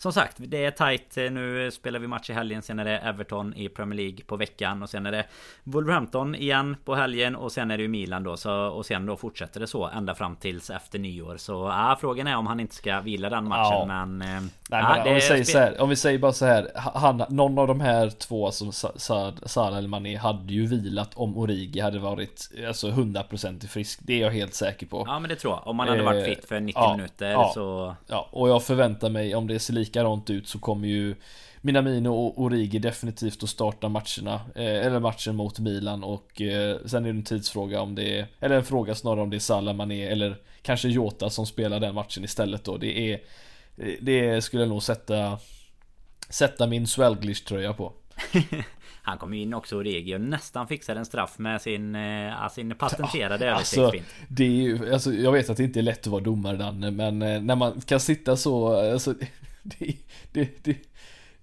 [0.02, 1.16] som sagt, det är tight.
[1.16, 2.62] Nu spelar vi match i helgen.
[2.62, 4.82] Sen är det Everton i Premier League på veckan.
[4.82, 5.24] Och sen är det
[5.64, 7.36] Wolverhampton igen på helgen.
[7.36, 8.36] Och sen är det ju Milan då.
[8.36, 11.36] Så, och sen då fortsätter det så ända fram tills efter nyår.
[11.36, 13.88] Så ja, frågan är om han inte ska vila den matchen.
[13.88, 14.06] Ja.
[14.06, 14.50] Men...
[14.72, 16.70] Nej, ja, men om, vi säger så här, om vi säger bara så här.
[16.74, 18.72] Han, någon av de här två, alltså
[19.46, 23.98] Salah eller Mané, hade ju vilat om Origi hade varit alltså 100% frisk.
[24.02, 25.04] Det är jag helt säker på.
[25.06, 25.66] Ja men det tror jag.
[25.66, 27.94] Om han hade varit fit för 90 eh, minuter ja, så...
[28.06, 31.14] Ja, och jag förväntar mig om det ser lika likadant ut så kommer ju
[31.60, 37.04] Minamino och Origi definitivt att starta matcherna eh, Eller matchen mot Milan och eh, Sen
[37.04, 39.74] är det en tidsfråga om det är Eller en fråga snarare om det är Salah
[39.74, 43.20] Mané eller Kanske Jota som spelar den matchen istället då Det är
[44.00, 45.38] Det skulle jag nog sätta
[46.32, 47.92] Sätta min Swelglish tröja på.
[49.02, 52.74] Han kom ju in också Origi och nästan fixade en straff med sin, eh, sin
[52.74, 53.92] patenterade alltså,
[54.28, 56.90] det är ju, alltså, Jag vet att det inte är lätt att vara domare Danne
[56.90, 59.14] men eh, när man kan sitta så alltså,
[59.62, 59.96] det,
[60.32, 60.76] det, det,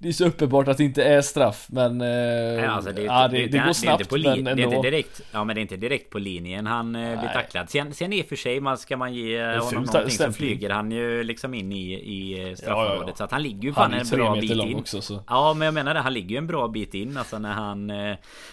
[0.02, 2.00] det är så uppenbart att det inte är straff men...
[2.00, 4.56] Ja, alltså det, ja, det, det, det, går snabbt men ändå.
[4.56, 7.18] Det är inte direkt, ja men det är inte direkt på linjen han Nej.
[7.18, 7.70] blir tacklad.
[7.70, 10.92] Sen, sen i och för sig man ska man ge honom någonting så flyger han
[10.92, 13.00] ju liksom in i, i straffområdet.
[13.02, 14.76] Ja, ja, så att han ligger ju fan en bra bit in.
[14.76, 15.24] Också, så.
[15.28, 17.88] Ja men jag menar det, han ligger ju en bra bit in alltså när han...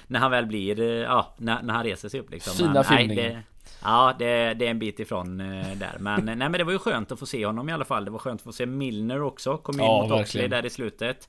[0.07, 0.81] När han väl blir...
[1.03, 2.57] Ja, när, när han reser sig upp liksom.
[2.57, 3.43] Fina filmningar.
[3.83, 5.97] Ja det, det, är en bit ifrån eh, där.
[5.99, 8.05] Men nej men det var ju skönt att få se honom i alla fall.
[8.05, 10.71] Det var skönt att få se Milner också Kom in ja, mot Oxley där i
[10.71, 11.29] slutet.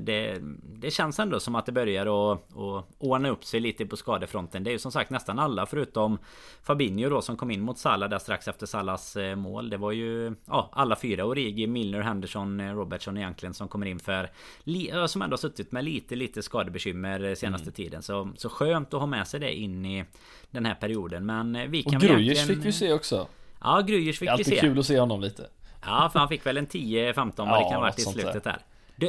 [0.00, 3.96] det, det, känns ändå som att det börjar att, att ordna upp sig lite på
[3.96, 4.64] skadefronten.
[4.64, 6.18] Det är ju som sagt nästan alla förutom
[6.62, 9.70] Fabinho då som kom in mot Salah där strax efter Salas eh, mål.
[9.70, 11.24] Det var ju ja, alla fyra.
[11.24, 14.30] Origi, Milner, Henderson, eh, Robertson egentligen som kommer in för
[15.06, 17.74] Som ändå har suttit med lite lite skadebekymmer senaste mm.
[17.74, 18.02] tiden.
[18.02, 20.04] Så, så skönt att ha med sig det in i
[20.50, 21.26] den här perioden.
[21.26, 23.28] Men vi kan Och Gruyers fick vi se också.
[23.60, 24.50] Ja, Gruyers fick vi se.
[24.50, 25.48] Det är alltid kul att se honom lite.
[25.84, 28.44] Ja, för han fick väl en 10-15 vad ja, det kan ha varit i slutet
[28.44, 28.58] där.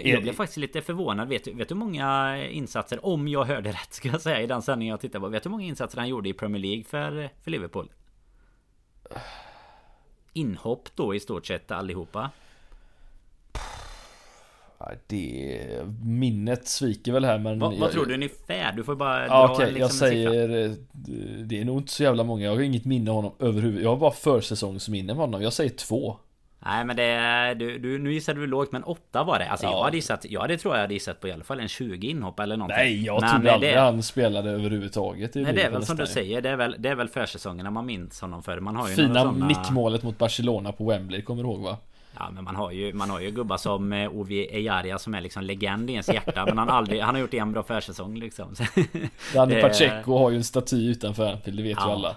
[0.03, 1.27] Jag blev faktiskt lite förvånad.
[1.27, 4.61] Vet, vet du hur många insatser, om jag hörde rätt ska jag säga i den
[4.61, 5.27] sändningen jag tittade på.
[5.27, 7.91] Vet du hur många insatser han gjorde i Premier League för, för Liverpool?
[10.33, 12.31] Inhopp då i stort sett allihopa.
[15.07, 15.81] Det...
[16.03, 17.59] Minnet sviker väl här men...
[17.59, 18.71] Va, vad jag, tror du ungefär?
[18.71, 20.65] Du får bara ja, dra okay, liksom jag säger...
[20.65, 20.71] Eh,
[21.45, 22.45] det är nog inte så jävla många.
[22.45, 23.83] Jag har inget minne av honom överhuvudtaget.
[23.83, 25.41] Jag har bara försäsongsminne av honom.
[25.41, 26.17] Jag säger två.
[26.65, 27.53] Nej men det...
[27.59, 29.49] Du, du, nu gissade du lågt men åtta var det.
[29.49, 29.71] Alltså ja.
[29.71, 30.25] jag hade gissat...
[30.29, 32.77] Jag hade tror jag hade gissat på i alla fall en 20 inhopp eller någonting.
[32.77, 35.35] Nej jag trodde aldrig det, han spelade överhuvudtaget.
[35.35, 36.41] Nej det är väl som du säger.
[36.41, 38.59] Det är väl, det är väl försäsongerna man minns honom för.
[38.59, 39.47] Man har ju Fina såna...
[39.47, 41.77] nickmålet mot Barcelona på Wembley, kommer du ihåg va?
[42.17, 45.21] Ja men man har ju, man har ju gubbar som eh, Ovi Ejaria som är
[45.21, 48.15] liksom legend i ens hjärta Men han har aldrig, han har gjort en bra försäsong
[48.15, 48.55] liksom
[49.33, 51.87] Danny Pacheco har ju en staty utanför Anfield, det vet ja.
[51.87, 52.15] ju alla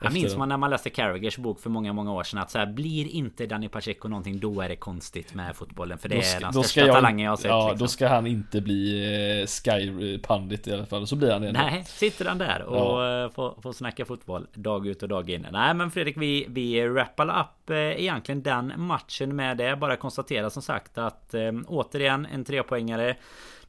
[0.00, 2.58] jag minns man när man läste Carragers bok för många, många år sedan att så
[2.58, 5.98] här, blir inte Danny Pacheco någonting då är det konstigt med fotbollen.
[5.98, 7.48] För det ska, är den största jag, talangen jag har sett.
[7.48, 7.78] Ja, liksom.
[7.78, 9.02] då ska han inte bli
[9.40, 11.06] eh, Sky-pandit i alla fall.
[11.06, 11.52] Så blir han det.
[11.52, 13.24] Nej, sitter han där och ja.
[13.24, 15.46] Eh, får, får snacka fotboll dag ut och dag in.
[15.52, 19.76] Nej, men Fredrik, vi, vi rappar upp eh, egentligen den matchen med det.
[19.76, 23.16] Bara konstatera som sagt att eh, återigen en trepoängare.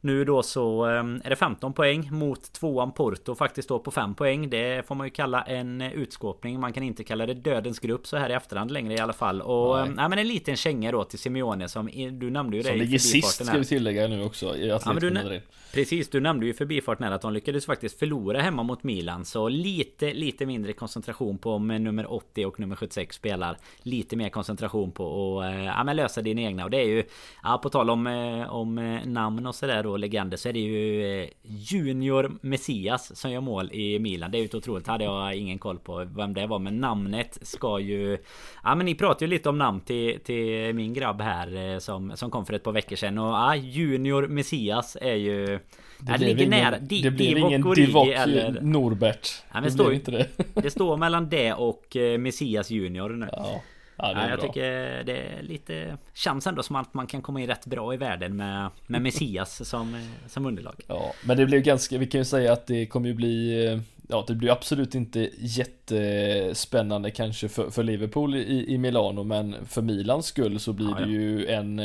[0.01, 4.15] Nu då så ehm, är det 15 poäng mot tvåan Porto faktiskt då på 5
[4.15, 4.49] poäng.
[4.49, 6.59] Det får man ju kalla en utskåpning.
[6.59, 9.41] Man kan inte kalla det dödens grupp så här i efterhand längre i alla fall.
[9.41, 9.89] Och nej.
[9.95, 12.99] nej men en liten känga då till Simeone som du nämnde ju det Som ligger
[12.99, 15.41] sist ska vi tillägga nu också i ja, du,
[15.73, 19.25] Precis, du nämnde ju förbifarten här att de lyckades faktiskt förlora hemma mot Milan.
[19.25, 23.57] Så lite, lite mindre koncentration på om nummer 80 och nummer 76 spelar.
[23.81, 26.63] Lite mer koncentration på att ja, men lösa dina egna.
[26.63, 27.03] Och det är ju,
[27.43, 31.21] ja, på tal om, eh, om namn och sådär då legender så är det ju
[31.21, 34.31] eh, Junior Messias som gör mål i Milan.
[34.31, 34.87] Det är ju otroligt.
[34.87, 36.59] Hade jag ingen koll på vem det var.
[36.59, 38.17] Men namnet ska ju...
[38.63, 42.17] Ja men ni pratade ju lite om namn till, till min grabb här eh, som,
[42.17, 43.17] som kom för ett par veckor sedan.
[43.17, 45.45] Och ja, Junior Messias är ju...
[45.45, 46.79] Det, det ligger ingen, nära.
[46.79, 48.61] Di, det blir ingen Divock eller...
[48.61, 49.29] Norbert.
[49.47, 50.27] Ja, men det, står, inte det.
[50.53, 53.29] det står mellan det och Messias Junior nu.
[53.31, 53.61] Ja.
[53.97, 54.47] Ja, ja jag bra.
[54.47, 54.63] tycker
[55.03, 58.35] det är lite Känns ändå som att man kan komma in rätt bra i världen
[58.35, 62.53] med, med Messias som, som underlag Ja men det blev ganska Vi kan ju säga
[62.53, 68.35] att det kommer ju bli Ja det blir absolut inte jättespännande kanske för, för Liverpool
[68.35, 71.81] i, i Milano Men för Milans skull så blir ja, det ju en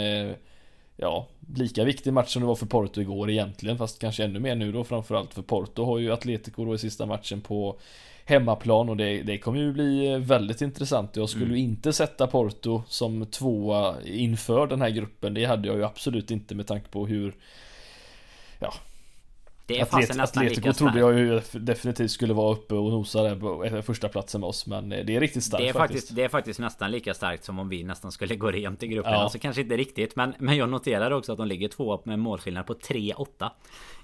[0.96, 4.54] Ja Lika viktig match som det var för Porto igår egentligen Fast kanske ännu mer
[4.54, 7.78] nu då framförallt för Porto har ju Atletico då i sista matchen på
[8.24, 11.16] hemmaplan och det, det kommer ju bli väldigt intressant.
[11.16, 11.56] Jag skulle mm.
[11.56, 15.34] inte sätta Porto som tvåa inför den här gruppen.
[15.34, 17.34] Det hade jag ju absolut inte med tanke på hur
[18.58, 18.72] Ja
[19.72, 23.36] det är Atlet nästan Atletico trodde jag ju definitivt skulle vara uppe och nosa där
[23.36, 26.00] på första platsen med oss Men det är riktigt starkt det är faktiskt.
[26.00, 26.16] faktiskt.
[26.16, 29.12] Det är faktiskt nästan lika starkt som om vi nästan skulle gå rent i gruppen.
[29.12, 29.18] Ja.
[29.18, 32.66] Alltså kanske inte riktigt men, men jag noterar också att de ligger två med målskillnad
[32.66, 33.50] på 3-8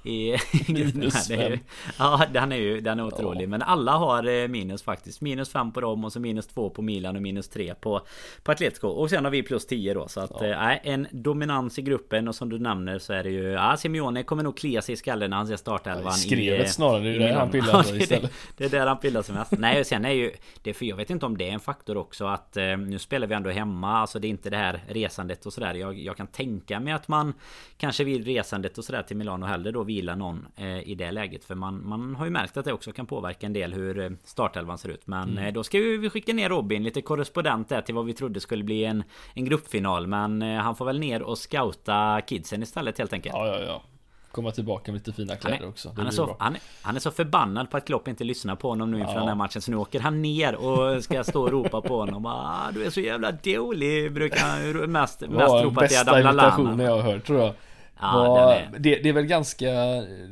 [0.04, 0.36] i
[0.68, 1.38] minus här.
[1.38, 1.60] Är
[1.98, 3.44] ja, den är ju den är otrolig.
[3.44, 3.48] Ja.
[3.48, 5.20] Men alla har eh, minus faktiskt.
[5.20, 8.00] Minus 5 på dem och så minus 2 på Milan och minus 3 på,
[8.42, 8.88] på Atletico.
[8.88, 10.08] Och sen har vi plus 10 då.
[10.08, 10.72] Så att ja.
[10.72, 13.42] äh, en dominans i gruppen och som du nämner så är det ju...
[13.42, 16.12] Ja, Simeone kommer nog klia sig i skallen när han ser startelvan.
[16.12, 18.32] Skrevet i, snarare, det är där han pillar istället.
[18.56, 19.52] det, är där han pillar sig mest.
[19.58, 20.32] Nej, sen är ju...
[20.62, 23.26] Det för jag vet inte om det är en faktor också att eh, nu spelar
[23.26, 23.98] vi ändå hemma.
[23.98, 25.74] Alltså det är inte det här resandet och sådär.
[25.74, 27.34] Jag, jag kan tänka mig att man
[27.76, 31.44] kanske vid resandet och sådär till Milano hellre då vila någon eh, i det läget.
[31.44, 34.10] För man, man har ju märkt att det också kan påverka en del hur eh,
[34.24, 35.06] startelvan ser ut.
[35.06, 35.44] Men mm.
[35.44, 38.64] eh, då ska vi skicka ner Robin, lite korrespondent där till vad vi trodde skulle
[38.64, 40.06] bli en, en gruppfinal.
[40.06, 43.34] Men eh, han får väl ner och scouta kidsen istället helt enkelt.
[43.34, 43.82] Ja, ja, ja
[44.30, 45.92] komma tillbaka med lite fina kläder han är, också.
[45.96, 48.90] Han är, så, han, han är, så förbannad på att Klopp inte lyssnar på honom
[48.90, 49.18] nu inför ja.
[49.18, 49.62] den här matchen.
[49.62, 52.26] Så nu åker han ner och ska stå och ropa på honom.
[52.26, 54.12] Ah, du är så jävla dålig.
[54.12, 56.32] Brukar han mest, mest ropa till Adam Lallana.
[56.32, 57.54] Bästa imitationen jag har hört tror jag.
[58.00, 59.66] Ja, var, det, det, är väl ganska,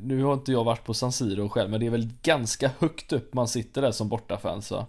[0.02, 3.12] nu har inte jag varit på San Siro själv, men det är väl ganska högt
[3.12, 4.86] upp man sitter där som bortafans va?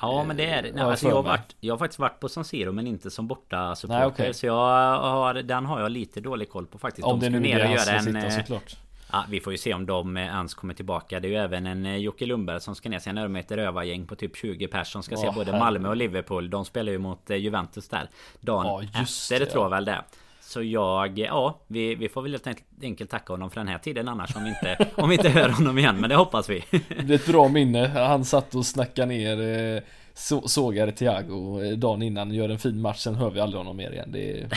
[0.00, 0.72] Ja men det är det.
[0.72, 3.26] Nej, alltså, jag, har varit, jag har faktiskt varit på San Siro men inte som
[3.26, 4.06] borta supporter.
[4.06, 4.32] Okay.
[4.32, 4.54] Så jag
[4.98, 7.06] har, den har jag lite dålig koll på faktiskt.
[7.06, 8.76] Om de det nu är det ska en, sitta eh, såklart.
[9.12, 11.20] Ja, vi får ju se om de ens kommer tillbaka.
[11.20, 12.98] Det är ju även en eh, Jocke Lundberg som ska ner.
[12.98, 15.88] Sen är de ett rövargäng på typ 20 pers som ska oh, se både Malmö
[15.88, 16.50] och Liverpool.
[16.50, 18.08] De spelar ju mot eh, Juventus där.
[18.40, 20.04] Dagen ja, efter det, tror jag väl det.
[20.50, 24.08] Så jag, ja, vi, vi får väl helt enkelt tacka honom för den här tiden
[24.08, 26.00] annars om vi inte, om vi inte hör honom igen.
[26.00, 26.64] Men det hoppas vi.
[26.88, 27.86] Det är ett bra minne.
[27.86, 29.40] Han satt och snackade ner
[29.76, 29.82] eh,
[30.14, 33.76] så, sågade Thiago eh, dagen innan, gör en fin match, sen hör vi aldrig honom
[33.76, 34.08] mer igen.
[34.12, 34.48] Det är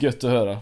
[0.00, 0.58] gött att höra.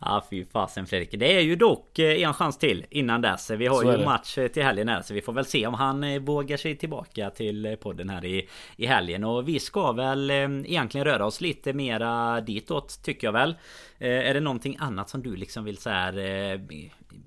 [0.00, 1.10] Ja fy fasen Fredrik.
[1.12, 3.50] Det är ju dock eh, en chans till innan dess.
[3.50, 6.24] Vi har så ju match till helgen här så vi får väl se om han
[6.24, 9.24] vågar sig tillbaka till podden här i, i helgen.
[9.24, 13.54] Och vi ska väl egentligen röra oss lite mera ditåt tycker jag väl.
[13.98, 16.60] Är det någonting annat som du liksom vill så här,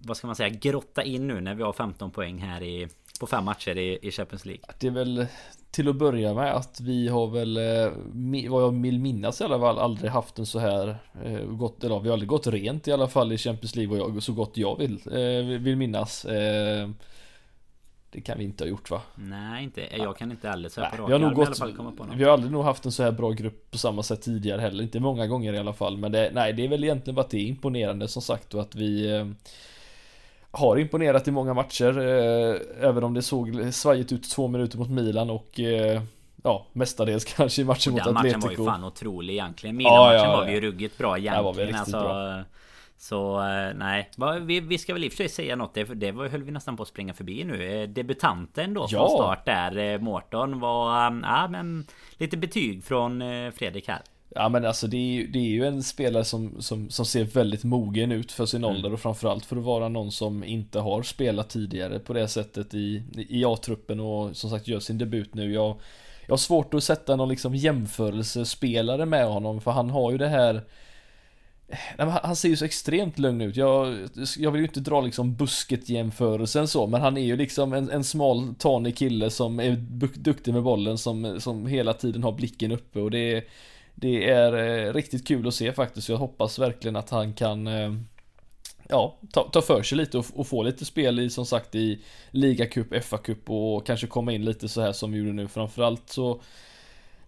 [0.06, 2.88] Vad ska man säga grotta in nu när vi har 15 poäng här i
[3.20, 4.64] på fem matcher i, i Champions League.
[4.80, 5.28] Det är väl
[5.72, 9.60] till att börja med att vi har väl, eh, vad jag vill minnas i alla
[9.60, 12.92] fall, aldrig haft en så här eh, gått, eller vi har aldrig gått rent i
[12.92, 16.26] alla fall i Champions League jag, så gott jag vill, eh, vill minnas.
[18.12, 19.02] Det kan vi inte ha gjort va?
[19.16, 21.62] Nej inte, jag kan inte heller säga på rak vi har nog gått,
[22.16, 24.84] Vi har aldrig nog haft en så här bra grupp på samma sätt tidigare heller,
[24.84, 27.30] inte många gånger i alla fall Men det, nej det är väl egentligen bara att
[27.30, 29.08] det är imponerande som sagt och att vi
[30.58, 34.90] har imponerat i många matcher eh, Även om det såg svajigt ut två minuter mot
[34.90, 36.02] Milan och eh,
[36.44, 38.24] Ja, mestadels kanske i matchen mot Atletico.
[38.24, 39.78] Den matchen var ju fan otrolig egentligen.
[39.78, 40.38] Milan-matchen ja, ja, ja.
[40.38, 41.44] var ju ruggigt bra egentligen.
[41.44, 42.44] Var vi alltså, bra.
[42.98, 44.10] Så eh, nej,
[44.42, 45.74] vi, vi ska väl i och för sig säga något.
[45.74, 47.88] Det, det var, höll vi nästan på att springa förbi nu.
[47.88, 50.96] Debutanten då från start där, Mårton var...
[51.24, 51.86] Ja men
[52.18, 54.02] lite betyg från Fredrik här.
[54.40, 57.24] Ja men alltså det är, ju, det är ju en spelare som, som, som ser
[57.24, 58.76] väldigt mogen ut för sin mm.
[58.76, 62.74] ålder och framförallt för att vara någon som inte har spelat tidigare på det sättet
[62.74, 65.54] i, i A-truppen och som sagt gör sin debut nu.
[65.54, 65.76] Jag,
[66.26, 70.28] jag har svårt att sätta någon liksom jämförelsespelare med honom för han har ju det
[70.28, 70.64] här
[71.98, 73.56] han ser ju så extremt lugn ut.
[73.56, 77.90] Jag, jag vill ju inte dra liksom busket-jämförelsen så, men han är ju liksom en,
[77.90, 79.76] en smal, tanig kille som är
[80.16, 83.44] duktig med bollen, som, som hela tiden har blicken uppe och det är
[84.00, 86.10] det är eh, riktigt kul att se faktiskt.
[86.10, 87.94] Jag hoppas verkligen att han kan eh,
[88.90, 92.02] Ja, ta, ta för sig lite och, och, få lite spel i som sagt i
[92.32, 95.48] Ligacup, FA-cup och kanske komma in lite så här som vi gjorde nu.
[95.48, 96.42] Framförallt så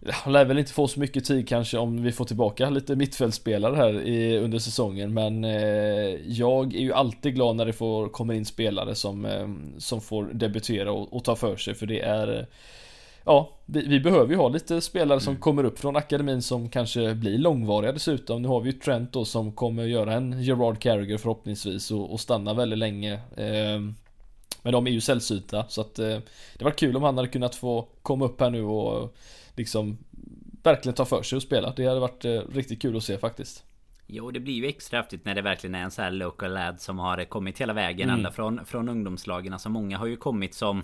[0.08, 3.76] han lär väl inte få så mycket tid kanske om vi får tillbaka lite mittfältspelare
[3.76, 8.34] här i, under säsongen men eh, jag är ju alltid glad när det får, kommer
[8.34, 12.38] in spelare som, eh, som får debutera och, och ta för sig för det är
[12.38, 12.44] eh,
[13.30, 15.40] Ja, vi, vi, behöver ju ha lite spelare som mm.
[15.40, 18.42] kommer upp från akademin som kanske blir långvariga dessutom.
[18.42, 22.20] Nu har vi ju Trent då som kommer göra en Gerard Carragher förhoppningsvis och, och
[22.20, 23.12] stanna väldigt länge.
[23.14, 23.80] Eh,
[24.62, 26.18] men de är ju sällsynta så att eh,
[26.58, 29.16] det var kul om han hade kunnat få komma upp här nu och
[29.56, 29.98] liksom
[30.62, 31.72] verkligen ta för sig och spela.
[31.76, 33.64] Det hade varit eh, riktigt kul att se faktiskt.
[34.06, 36.80] Jo, det blir ju extra häftigt när det verkligen är en sån här local lad
[36.80, 38.16] som har kommit hela vägen mm.
[38.16, 39.52] ända från, från ungdomslagen.
[39.52, 40.82] Alltså många har ju kommit som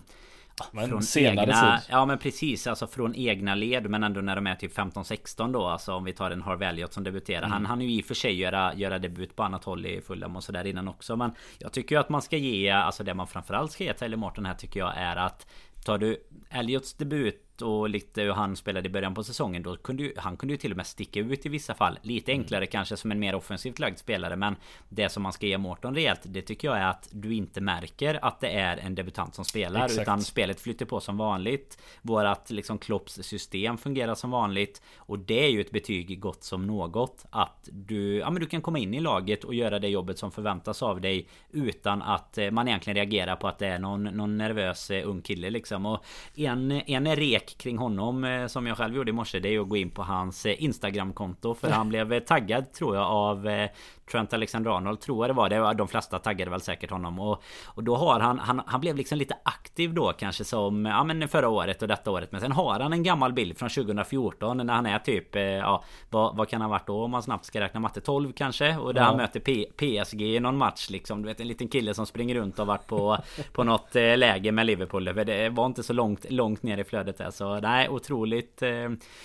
[0.73, 1.89] men från senare egna, tid.
[1.91, 5.67] Ja men precis alltså från egna led men ändå när de är typ 15-16 då
[5.67, 7.53] Alltså om vi tar en Harvey Elliot som debuterar mm.
[7.53, 10.37] Han han ju i och för sig göra, göra debut på annat håll i Fulham
[10.37, 13.27] och sådär innan också Men jag tycker ju att man ska ge Alltså det man
[13.27, 15.47] framförallt ska ge Taylor Morton här tycker jag är att
[15.85, 20.03] Tar du Elliots debut och lite hur han spelade i början på säsongen då kunde
[20.03, 22.43] ju, Han kunde ju till och med sticka ut i vissa fall Lite mm.
[22.43, 22.71] enklare mm.
[22.71, 24.57] kanske som en mer offensivt lagd spelare Men
[24.89, 28.25] det som man ska ge Mårton rejält Det tycker jag är att du inte märker
[28.25, 30.03] att det är en debutant som spelar Exakt.
[30.03, 35.45] Utan spelet flyter på som vanligt Vårat liksom Klopps system fungerar som vanligt Och det
[35.45, 38.95] är ju ett betyg gott som något Att du, ja men du kan komma in
[38.95, 42.95] i laget och göra det jobbet som förväntas av dig Utan att eh, man egentligen
[42.95, 47.17] reagerar på att det är någon, någon nervös eh, ung kille liksom Och en, en
[47.17, 49.77] rek check kring honom eh, som jag själv gjorde i morse Det är att gå
[49.77, 53.69] in på hans eh, Instagramkonto För han blev eh, taggad tror jag av
[54.11, 55.49] Trent Alexander-Arnold tror jag det var.
[55.49, 57.21] Det var de flesta taggade väl säkert honom.
[57.21, 61.05] Och, och då har han, han, han blev liksom lite aktiv då kanske som ja,
[61.05, 62.33] men förra året och detta året.
[62.33, 66.37] Men sen har han en gammal bild från 2014 när han är typ, ja vad,
[66.37, 68.01] vad kan han varit då om man snabbt ska räkna matte?
[68.01, 68.77] 12 kanske?
[68.77, 69.07] Och där ja.
[69.07, 71.23] han möter P, PSG i någon match liksom.
[71.23, 73.19] Du vet en liten kille som springer runt och varit på,
[73.53, 75.05] på något läge med Liverpool.
[75.05, 77.31] Det var inte så långt, långt ner i flödet där.
[77.31, 78.63] Så nej, otroligt.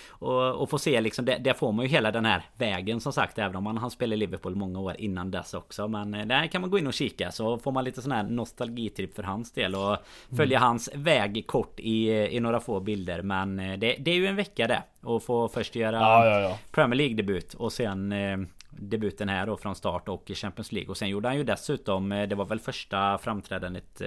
[0.09, 3.39] Och, och få se liksom, där får man ju hela den här vägen som sagt.
[3.39, 5.87] Även om man har spelat i Liverpool många år innan dess också.
[5.87, 7.31] Men eh, där kan man gå in och kika.
[7.31, 9.75] Så får man lite sån här nostalgitripp för hans del.
[9.75, 9.97] Och
[10.37, 10.67] följa mm.
[10.67, 13.21] hans väg kort i, i några få bilder.
[13.21, 14.83] Men eh, det, det är ju en vecka det.
[15.01, 16.57] Och få först göra ja, ja, ja.
[16.71, 17.53] Premier League debut.
[17.53, 18.37] Och sen eh,
[18.69, 20.89] debuten här då från start och i Champions League.
[20.89, 24.01] Och sen gjorde han ju dessutom, det var väl första framträdandet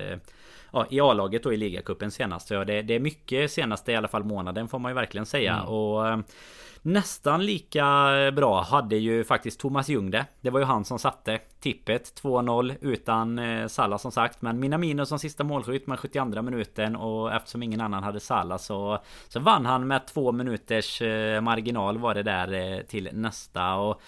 [0.74, 2.48] ja, i A-laget då i ligacupen senast.
[2.48, 5.54] Så det, det, är mycket senaste i alla fall månaden får man ju verkligen säga.
[5.54, 5.68] Mm.
[5.68, 6.18] Och eh,
[6.86, 7.84] Nästan lika
[8.36, 10.26] bra hade ju faktiskt Thomas Ljung det.
[10.40, 14.42] Det var ju han som satte tippet 2-0 utan eh, Salah som sagt.
[14.42, 18.98] Men Minamino som sista målskytt med 72 minuten och eftersom ingen annan hade Salah så,
[19.28, 23.74] så vann han med två minuters eh, marginal var det där eh, till nästa.
[23.74, 24.02] Och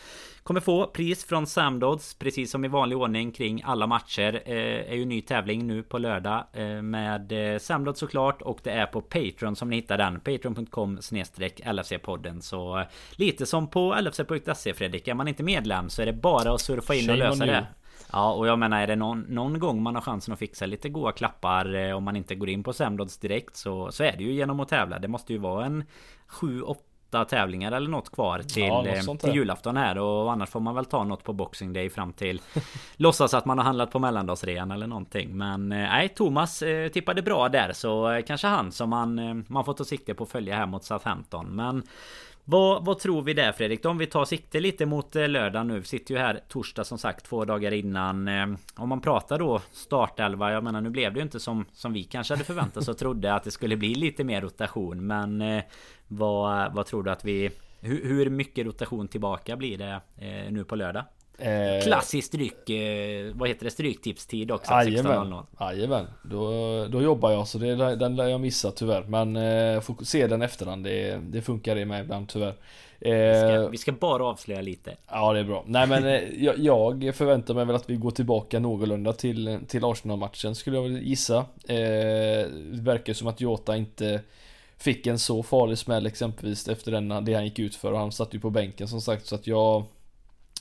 [0.47, 4.43] Kommer få pris från Samdods precis som i vanlig ordning kring alla matcher.
[4.45, 8.71] Eh, är ju ny tävling nu på lördag eh, med eh, Samdods såklart och det
[8.71, 10.21] är på Patreon som ni hittar den.
[10.21, 12.41] Patreon.com snedstreck LFC-podden.
[12.41, 15.09] Så eh, lite som på LFC.se Fredrik.
[15.09, 17.67] Är man inte medlem så är det bara att surfa in och lösa det.
[18.13, 20.89] Ja och jag menar är det någon, någon gång man har chansen att fixa lite
[20.89, 24.25] goa klappar eh, om man inte går in på Samdods direkt så, så är det
[24.25, 24.99] ju genom att tävla.
[24.99, 25.85] Det måste ju vara en
[26.29, 26.77] 7-8
[27.09, 30.75] åtta tävlingar eller något kvar till, ja, eh, till julafton här och annars får man
[30.75, 32.41] väl ta något på Boxing Day fram till
[32.97, 37.23] Låtsas att man har handlat på mellandagsrean eller någonting Men eh, nej Thomas eh, tippade
[37.23, 40.67] bra där så kanske han som man, man får ta sikte på att följa här
[40.67, 41.83] mot Southampton Men
[42.49, 43.85] vad, vad tror vi där Fredrik?
[43.85, 45.79] Om vi tar sikte lite mot eh, lördag nu.
[45.79, 48.29] Vi sitter ju här torsdag som sagt två dagar innan.
[48.29, 50.53] Eh, om man pratar då startelva.
[50.53, 52.99] Jag menar nu blev det ju inte som, som vi kanske hade förväntat oss och
[52.99, 55.07] trodde att det skulle bli lite mer rotation.
[55.07, 55.63] Men eh,
[56.09, 57.51] vad, vad tror du att vi...
[57.81, 60.01] Hur, hur mycket rotation tillbaka blir det
[60.51, 61.05] nu på lördag?
[61.39, 62.71] Eh, Klassisk stryk...
[62.71, 63.71] Eh, vad heter det?
[63.71, 64.73] Stryktipstid också.
[65.61, 66.07] Jajamän.
[66.23, 66.51] Då,
[66.87, 69.03] då jobbar jag så det, den lär jag missa tyvärr.
[69.03, 70.85] Men eh, får se den efterhand.
[70.85, 72.55] Det, det funkar det med ibland tyvärr.
[73.01, 74.97] Eh, vi, ska, vi ska, bara avslöja lite.
[75.11, 75.65] Ja det är bra.
[75.67, 76.59] Nej men eh, jag,
[77.03, 81.03] jag, förväntar mig väl att vi går tillbaka någorlunda till, till Arsenal-matchen skulle jag väl
[81.03, 81.37] gissa.
[81.69, 81.77] Eh,
[82.73, 84.21] det verkar som att Jota inte
[84.79, 88.13] fick en så farlig smäll exempelvis efter den, det han gick ut för och han
[88.13, 89.85] satt ju på bänken som sagt så att jag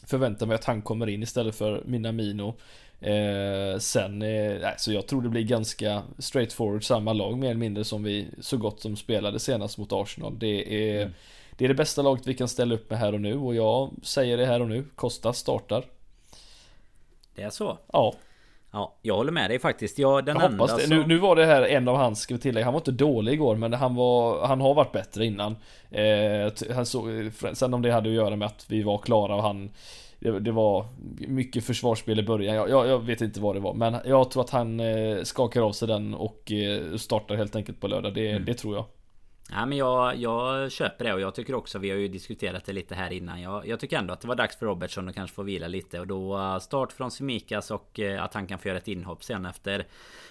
[0.07, 2.55] förväntar mig att han kommer in istället för Minamino.
[2.99, 7.83] Eh, sen, eh, så jag tror det blir ganska straightforward samma lag mer eller mindre
[7.83, 10.39] som vi så gott som spelade senast mot Arsenal.
[10.39, 11.13] Det är, mm.
[11.57, 13.91] det är det bästa laget vi kan ställa upp med här och nu och jag
[14.03, 14.85] säger det här och nu.
[14.95, 15.85] Costa startar.
[17.35, 17.77] Det är så?
[17.93, 18.15] Ja.
[18.75, 19.99] Ja, jag håller med dig faktiskt.
[19.99, 20.81] Ja, den jag hoppas det.
[20.81, 20.97] Som...
[20.97, 23.33] Nu, nu var det här en av hans, ska vi tillägga, han var inte dålig
[23.33, 25.55] igår men han var, han har varit bättre innan.
[25.91, 29.43] Eh, han så, sen om det hade att göra med att vi var klara och
[29.43, 29.71] han
[30.19, 30.85] det, det var
[31.27, 32.55] mycket försvarsspel i början.
[32.55, 35.61] Jag, jag, jag, vet inte vad det var men jag tror att han eh, skakar
[35.61, 38.13] av sig den och eh, startar helt enkelt på lördag.
[38.13, 38.45] Det, mm.
[38.45, 38.85] det tror jag.
[39.51, 42.73] Ja, men jag, jag köper det och jag tycker också Vi har ju diskuterat det
[42.73, 43.41] lite här innan.
[43.41, 45.99] Jag, jag tycker ändå att det var dags för Robertson att kanske få vila lite
[45.99, 49.23] Och då uh, start från Semikas och uh, att han kan få göra ett inhopp
[49.23, 49.85] sen efter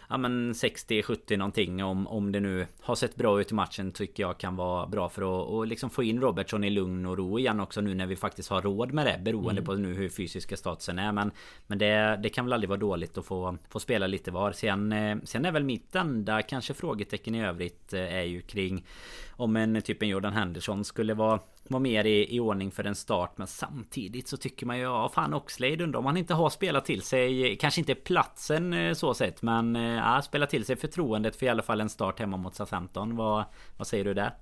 [0.09, 1.85] Ja men 60-70 någonting.
[1.85, 5.09] Om, om det nu har sett bra ut i matchen tycker jag kan vara bra
[5.09, 8.07] för att och liksom få in Robertson i lugn och ro igen också nu när
[8.07, 9.65] vi faktiskt har råd med det Beroende mm.
[9.65, 11.13] på nu hur fysiska statusen är.
[11.13, 11.31] Men
[11.67, 14.53] Men det, det kan väl aldrig vara dåligt att få, få spela lite var.
[14.53, 18.85] Sen, eh, sen är väl mitt enda kanske frågetecken i övrigt är ju kring
[19.31, 22.95] om en typ en Jordan Henderson skulle vara var mer i, i ordning för en
[22.95, 23.39] start.
[23.39, 26.85] Men samtidigt så tycker man ju Ja fan Oxlade undrar om han inte har spelat
[26.85, 31.37] till sig Kanske inte platsen eh, så sett Men eh, ja, spelat till sig förtroendet
[31.37, 33.17] för i alla fall en start hemma mot Southampton.
[33.17, 33.45] Vad,
[33.77, 34.35] vad säger du där?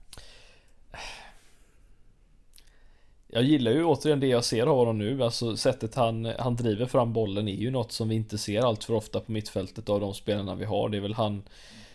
[3.35, 5.23] Jag gillar ju återigen det jag ser av honom nu.
[5.23, 8.85] Alltså sättet han, han driver fram bollen är ju något som vi inte ser allt
[8.85, 10.89] för ofta på mittfältet av de spelarna vi har.
[10.89, 11.43] Det är väl han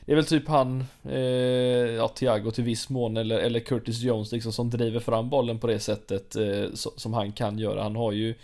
[0.07, 1.17] det är väl typ han, eh,
[1.95, 5.67] ja Thiago till viss mån eller, eller Curtis Jones liksom som driver fram bollen på
[5.67, 7.83] det sättet eh, som, som han kan göra.
[7.83, 8.35] Han har ju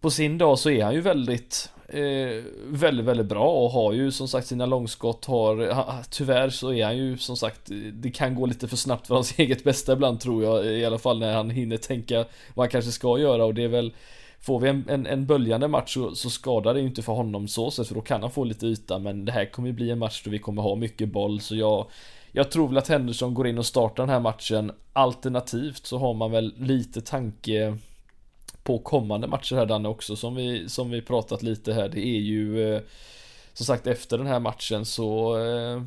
[0.00, 4.12] på sin dag så är han ju väldigt eh, väldigt, väldigt bra och har ju
[4.12, 5.74] som sagt sina långskott har
[6.10, 7.60] Tyvärr så är han ju som sagt
[7.92, 10.98] Det kan gå lite för snabbt för hans eget bästa ibland tror jag I alla
[10.98, 12.24] fall när han hinner tänka
[12.54, 13.92] Vad han kanske ska göra och det är väl
[14.44, 17.48] Får vi en, en, en böljande match så, så skadar det ju inte för honom
[17.48, 18.98] så sett för då kan han få lite yta.
[18.98, 21.56] Men det här kommer ju bli en match då vi kommer ha mycket boll så
[21.56, 21.86] jag
[22.32, 24.72] Jag tror väl att Henderson går in och startar den här matchen.
[24.92, 27.78] Alternativt så har man väl lite tanke
[28.62, 31.88] På kommande matcher här Danne också som vi, som vi pratat lite här.
[31.88, 32.80] Det är ju eh,
[33.52, 35.82] Som sagt efter den här matchen så eh,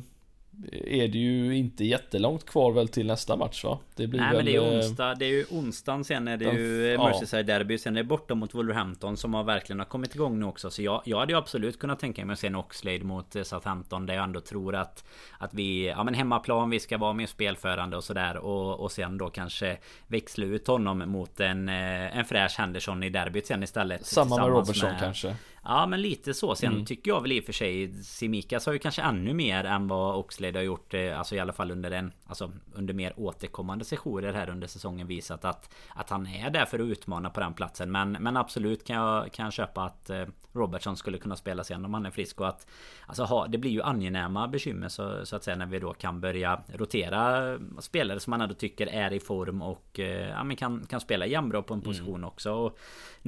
[0.72, 3.78] är det ju inte jättelångt kvar väl till nästa match va?
[3.94, 6.28] Det blir Nej väl, men det är ju eh, onsdag Det är ju onsdagen sen
[6.28, 7.08] är det ju ja.
[7.08, 10.46] Merseyside Derby Sen är det borta mot Wolverhampton som har verkligen har kommit igång nu
[10.46, 13.36] också Så jag, jag hade ju absolut kunnat tänka mig att se en Oxlade mot
[13.36, 15.04] eh, Southampton Där jag ändå tror att
[15.38, 19.18] Att vi Ja men hemmaplan vi ska vara mer spelförande och sådär och, och sen
[19.18, 24.06] då kanske Växla ut honom mot en eh, En fräsch Henderson i derbyt sen istället
[24.06, 26.54] Samma med Robertson med, kanske Ja men lite så.
[26.54, 26.84] Sen mm.
[26.84, 30.16] tycker jag väl i och för sig Simikas har ju kanske ännu mer än vad
[30.16, 30.94] Oxlade har gjort.
[30.94, 35.06] Eh, alltså i alla fall under en Alltså under mer återkommande sessioner här under säsongen
[35.06, 37.92] visat att Att han är där för att utmana på den platsen.
[37.92, 41.84] Men, men absolut kan jag, kan jag köpa att eh, Robertson skulle kunna spela sen
[41.84, 42.66] om han är frisk och att
[43.06, 46.20] Alltså ha, det blir ju angenäma bekymmer så, så att säga när vi då kan
[46.20, 50.86] börja rotera Spelare som man ändå tycker är i form och eh, ja, men kan,
[50.86, 51.84] kan spela jämnbra på en mm.
[51.84, 52.28] position mm.
[52.28, 52.52] också.
[52.52, 52.78] Och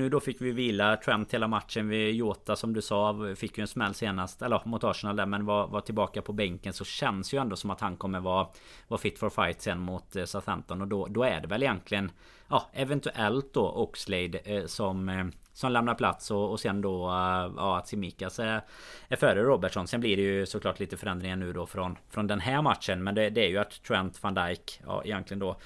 [0.01, 1.88] nu då fick vi vila Trent hela matchen.
[1.88, 4.42] Vi Jota som du sa fick ju en smäll senast.
[4.42, 6.72] Eller mot Arsenal där men var, var tillbaka på bänken.
[6.72, 8.46] Så känns ju ändå som att han kommer vara,
[8.88, 10.80] vara fit for fight sen mot eh, Southampton.
[10.80, 12.11] Och då, då är det väl egentligen
[12.51, 17.53] Ja eventuellt då Oxlade eh, som eh, som lämnar plats och, och sen då eh,
[17.57, 18.61] ja, att Simikas är,
[19.09, 19.86] är före Robertson.
[19.86, 23.05] Sen blir det ju såklart lite förändringar nu då från, från den här matchen.
[23.05, 25.57] Men det, det är ju att Trent van Dijk ja, egentligen då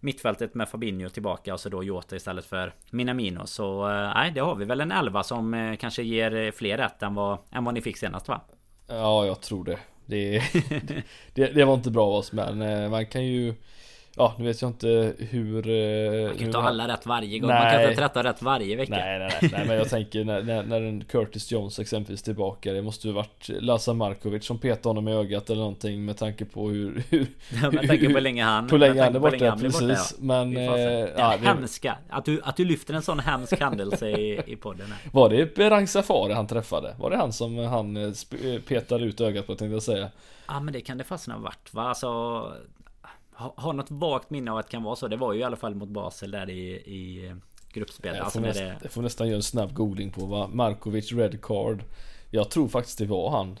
[0.00, 3.46] mittfältet med Fabinho tillbaka och så då Jota istället för Minamino.
[3.46, 6.76] Så eh, nej, det har vi väl en elva som eh, kanske ger eh, fler
[6.76, 8.40] rätt än vad, än vad ni fick senast va?
[8.86, 9.78] Ja, jag tror det.
[10.06, 10.42] Det,
[11.34, 13.54] det, det var inte bra av oss men eh, man kan ju
[14.18, 15.68] Ja, nu vet jag inte hur...
[15.68, 17.50] Eh, man kan inte ha alla rätt varje gång.
[17.50, 17.62] Nej.
[17.62, 18.96] Man kan inte ha rätt varje vecka.
[18.96, 22.72] Nej, nej, nej, nej men jag tänker när, när, när en Curtis Jones exempelvis tillbaka.
[22.72, 26.44] Det måste ju varit Laza Markovic som petade honom i ögat eller någonting med tanke
[26.44, 27.02] på hur...
[27.10, 27.26] hur
[27.62, 28.66] ja, med tanke på hur länge han...
[28.66, 29.80] På länge han är borta, precis.
[29.80, 30.04] Borta, ja.
[30.18, 30.56] Men...
[30.56, 31.46] Eh, ja, det...
[31.46, 31.98] hemska.
[32.08, 34.86] Att du, att du lyfter en sån hemsk händelse i, i podden.
[34.86, 35.10] Här.
[35.12, 36.94] Var det Berang Safari han träffade?
[36.98, 38.12] Var det han som han eh,
[38.68, 40.10] petade ut ögat på tänkte jag säga?
[40.48, 41.82] Ja men det kan det fastna ha varit va?
[41.82, 42.08] Alltså
[43.38, 45.08] har något vagt minne av att det kan vara så.
[45.08, 47.32] Det var ju i alla fall mot Basel där i, i
[47.72, 48.16] gruppspel.
[48.16, 48.78] Jag får, alltså näst, det...
[48.82, 51.82] jag får nästan göra en snabb googling på vad Markovic Red Card.
[52.30, 53.58] Jag tror faktiskt det var han.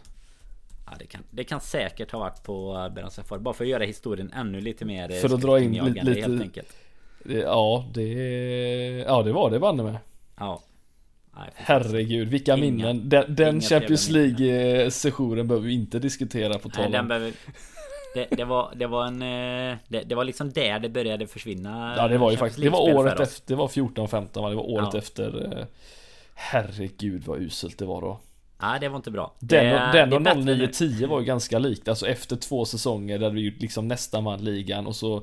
[0.86, 3.40] Ja, det, kan, det kan säkert ha varit på Beran Safari.
[3.40, 6.42] Bara för att göra historien ännu lite mer För att dra in lite, lite helt
[6.42, 6.76] enkelt.
[7.24, 8.04] Ja, det...
[9.06, 9.96] Ja, det var det banne med.
[10.38, 10.62] Ja.
[11.36, 13.08] Nej, Herregud, vilka inga, minnen.
[13.08, 17.32] Den, den Champions League-sessionen behöver vi inte diskutera på tal om.
[18.14, 19.22] Det, det, var, det var en...
[19.22, 22.70] Eh, det, det, var liksom där det började försvinna Ja det var ju faktiskt Det
[22.70, 24.48] var året efter Det var 14-15 va?
[24.48, 24.98] Det var året ja.
[24.98, 25.66] efter eh,
[26.34, 28.20] Herregud vad uselt det var då.
[28.62, 29.34] Nej det var inte bra.
[29.38, 31.88] Den, den och 09-10 var ju ganska likt.
[31.88, 35.22] Alltså efter två säsonger där vi liksom nästan vann ligan och så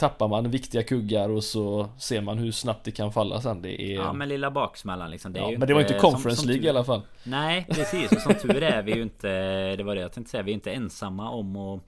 [0.00, 3.62] Tappar man viktiga kuggar och så ser man hur snabbt det kan falla sen.
[3.62, 3.94] Det är...
[3.94, 5.32] Ja men lilla baksmällan liksom.
[5.32, 6.66] Det ja, Men det var inte Conference som, som League tur...
[6.66, 7.02] i alla fall.
[7.22, 8.12] Nej precis.
[8.12, 9.28] Och som tur är vi ju inte
[9.76, 10.42] Det var det jag tänkte säga.
[10.42, 11.80] Vi är inte ensamma om att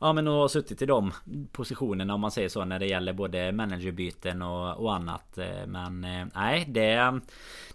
[0.00, 1.12] Ja men och suttit i de
[1.52, 5.38] positionerna om man säger så när det gäller både managerbyten och, och annat.
[5.38, 7.20] Eh, men eh, nej det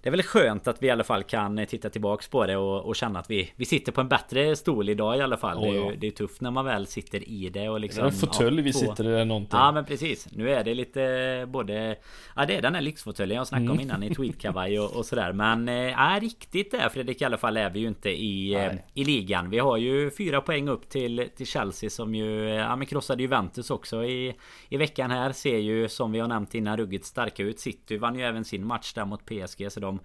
[0.02, 2.86] Det är väl skönt att vi i alla fall kan titta tillbaks på det och,
[2.86, 5.58] och känna att vi Vi sitter på en bättre stol idag i alla fall.
[5.58, 5.92] Oh, det, är, ja.
[5.98, 8.04] det är tufft när man väl sitter i det och liksom...
[8.04, 9.60] Det är en fåtölj ja, vi sitter i eller någonting.
[9.60, 10.28] Ja men precis.
[10.32, 11.96] Nu är det lite både
[12.36, 13.78] Ja det är den här lyxfåtöljen jag snackade mm.
[13.78, 15.34] om innan i tweedkavaj och, och sådär.
[15.34, 18.58] Men ja, riktigt där Fredrik i alla fall är vi ju inte i,
[18.94, 19.50] i ligan.
[19.50, 23.70] Vi har ju fyra poäng upp till, till Chelsea som ju ja, men krossade Juventus
[23.70, 24.36] också i,
[24.70, 25.32] i veckan här.
[25.32, 27.60] Ser ju som vi har nämnt innan ruggigt starka ut.
[27.60, 29.72] City vann ju även sin match där mot PSG.
[29.72, 30.00] Så de,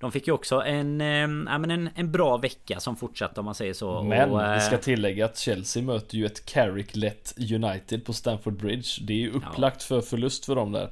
[0.00, 3.54] de fick ju också en, ja, men en, en bra vecka som fortsatte om man
[3.54, 4.02] säger så.
[4.02, 8.88] Men och, vi ska tillägga att Chelsea möter ju ett Carrick-lett United på Stamford Bridge.
[9.02, 9.86] Det är ju upplagt ja.
[9.86, 10.90] för förlust för dem där.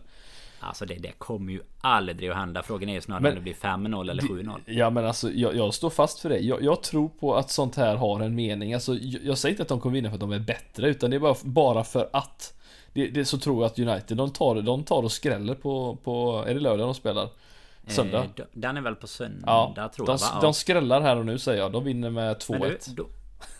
[0.60, 2.62] Alltså det, det kommer ju aldrig att hända.
[2.62, 4.60] Frågan är ju snarare men, om det blir 5-0 eller 7-0.
[4.66, 6.38] Ja men alltså jag, jag, står fast för det.
[6.38, 8.74] Jag, jag, tror på att sånt här har en mening.
[8.74, 10.88] Alltså jag, jag, säger inte att de kommer vinna för att de är bättre.
[10.88, 12.56] Utan det är bara, bara för att.
[12.92, 16.44] Det, det, så tror jag att United, de tar, de tar och skräller på, på
[16.46, 17.28] är det lördag de spelar?
[17.86, 18.18] Söndag?
[18.18, 20.40] Eh, den är väl på söndag ja, tror de, jag va?
[20.42, 21.72] De skrällar här och nu säger jag.
[21.72, 23.06] De vinner med 2-1.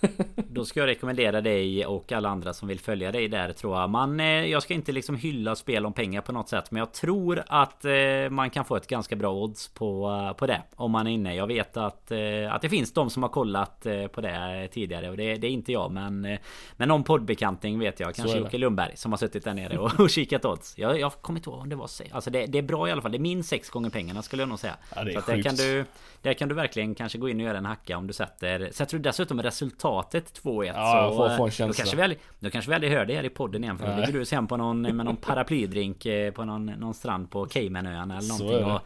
[0.37, 3.91] Då ska jag rekommendera dig och alla andra som vill följa dig där tror jag.
[3.91, 6.71] Man, eh, jag ska inte liksom hylla spel om pengar på något sätt.
[6.71, 7.93] Men jag tror att eh,
[8.31, 10.63] man kan få ett ganska bra odds på, eh, på det.
[10.77, 11.35] Om man är inne.
[11.35, 12.13] Jag vet att,
[12.51, 15.11] att det finns de som har kollat på det tidigare.
[15.11, 15.93] Och det, det är inte jag.
[15.93, 16.39] Men,
[16.77, 18.15] men någon poddbekanting vet jag.
[18.15, 20.79] Kanske Jocke Lundberg som har suttit där nere och, och kikat odds.
[20.79, 23.03] Jag, jag kommer inte ihåg om det var Alltså det, det, är bra i alla
[23.03, 23.13] fall.
[23.13, 24.77] Det är minst sex gånger pengarna skulle jag nog säga.
[24.95, 25.85] Ja, det är Så där kan, du,
[26.23, 28.69] där kan du verkligen kanske gå in och göra en hacka om du sätter...
[28.73, 31.67] Sätter du dessutom resultatet 2-1 Ja, jag får få en känsla.
[31.67, 33.79] Då kanske, vi aldrig, då kanske vi aldrig hör det här i podden igen.
[33.79, 37.31] För då ligger du sen på någon, med någon paraplydrink eh, på någon, någon strand
[37.31, 38.65] på Caymanöarna eller någonting.
[38.65, 38.81] Och,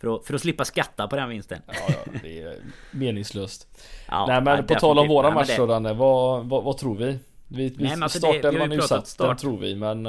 [0.00, 1.62] för, att, för att slippa skatta på den vinsten.
[1.66, 2.56] Ja, ja det är
[2.90, 3.68] meningslöst.
[4.08, 7.18] Ja, Nej men på tal om våra matcher Danne, vad, vad, vad, tror vi?
[7.48, 9.28] Vi, vi Nej, alltså startelvan är ju satt, start.
[9.28, 10.06] den tror vi men...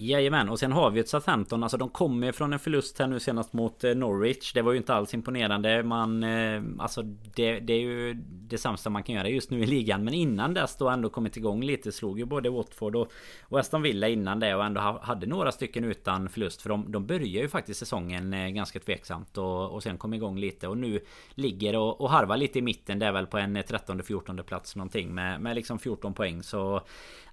[0.00, 1.62] Jajamän, och sen har vi ett Southampton.
[1.62, 4.52] Alltså de kommer från en förlust här nu senast mot eh, Norwich.
[4.52, 5.82] Det var ju inte alls imponerande.
[5.82, 6.24] Man...
[6.24, 7.02] Eh, alltså
[7.34, 10.04] det, det är ju det sämsta man kan göra just nu i ligan.
[10.04, 11.92] Men innan dess då ändå kommit igång lite.
[11.92, 13.12] Slog ju både Watford och
[13.50, 14.54] Weston Villa innan det.
[14.54, 16.62] Och ändå hade några stycken utan förlust.
[16.62, 19.38] För de, de börjar ju faktiskt säsongen eh, ganska tveksamt.
[19.38, 20.68] Och, och sen kom igång lite.
[20.68, 21.00] Och nu
[21.34, 22.98] ligger och, och harvar lite i mitten.
[22.98, 25.14] Det är väl på en 13-14 plats någonting.
[25.14, 26.42] Med, med liksom 14 poäng.
[26.42, 26.80] Så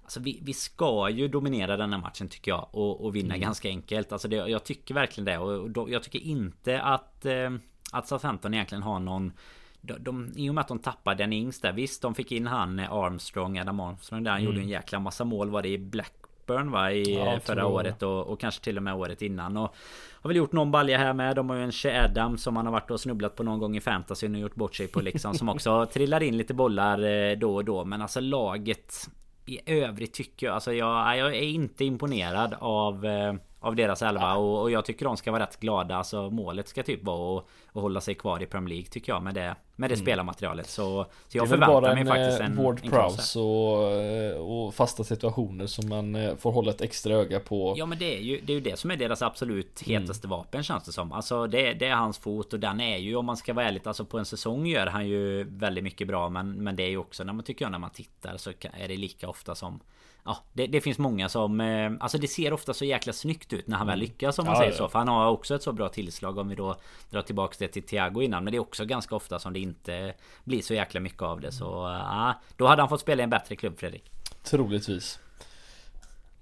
[0.06, 3.40] Alltså vi, vi ska ju dominera den här matchen tycker jag och, och vinna mm.
[3.40, 4.12] ganska enkelt.
[4.12, 7.50] Alltså det, jag tycker verkligen det och då, jag tycker inte att eh,
[7.92, 9.32] Att Southampton egentligen har någon
[9.80, 12.46] de, de, I och med att de tappade den Ings där Visst de fick in
[12.46, 14.52] han eh, Armstrong Adam Armstrong där Han mm.
[14.52, 18.02] gjorde en jäkla massa mål var det i Blackburn va i ja, eh, förra året
[18.02, 19.74] och, och, kanske till och med året innan och
[20.12, 22.66] Har väl gjort någon balja här med De har ju en Che Adam som man
[22.66, 25.34] har varit och snubblat på någon gång i fantasy och gjort bort sig på liksom
[25.34, 29.08] Som också trillar in lite bollar eh, då och då Men alltså laget
[29.46, 33.34] i övrigt tycker jag, alltså jag, jag är inte imponerad av eh,
[33.66, 35.96] av deras elva och, och, jag tycker de ska vara rätt glada.
[35.96, 39.22] Alltså målet ska typ vara att, att hålla sig kvar i Premier League tycker jag
[39.22, 40.04] med det, med det mm.
[40.04, 40.68] spelarmaterialet.
[40.68, 42.56] Så, så jag förväntar mig faktiskt en...
[42.56, 47.14] Ward en Prowse och, eh, och fasta situationer som man eh, får hålla ett extra
[47.14, 47.74] öga på.
[47.78, 50.02] Ja men det är ju det, är ju det som är deras absolut mm.
[50.02, 50.38] hetaste mm.
[50.38, 51.12] vapen känns det som.
[51.12, 53.82] Alltså det, det, är hans fot och den är ju om man ska vara ärlig.
[53.84, 56.28] Alltså på en säsong gör han ju väldigt mycket bra.
[56.28, 58.88] Men, men det är ju också när man tycker jag när man tittar så är
[58.88, 59.80] det lika ofta som
[60.26, 61.60] Ja, det, det, finns många som...
[61.60, 64.08] Eh, alltså det ser ofta så jäkla snyggt ut när han väl mm.
[64.08, 64.88] lyckas om man ja, säger så.
[64.88, 66.76] För han har också ett så bra tillslag om vi då
[67.10, 68.44] drar tillbaka det till Thiago innan.
[68.44, 70.14] Men det är också ganska ofta som det inte
[70.44, 71.52] blir så jäkla mycket av det.
[71.52, 71.64] Så
[72.04, 74.10] ja, då hade han fått spela i en bättre klubb Fredrik.
[74.42, 75.18] Troligtvis.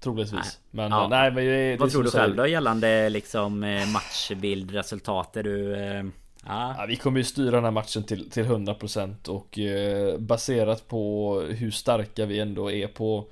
[0.01, 0.59] Troligtvis.
[0.71, 1.09] Men ja.
[1.09, 5.37] nej men det, Vad tror du själv då gällande liksom eh, matchbild, resultat?
[5.37, 5.75] Är du...
[5.77, 6.05] Eh,
[6.47, 6.75] ja.
[6.79, 6.85] ja.
[6.89, 11.71] vi kommer ju styra den här matchen till, till 100% och eh, baserat på hur
[11.71, 13.27] starka vi ändå är på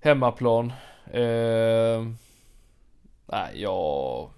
[0.00, 0.72] Hemmaplan.
[1.12, 2.06] Eh,
[3.26, 4.28] nej, jag,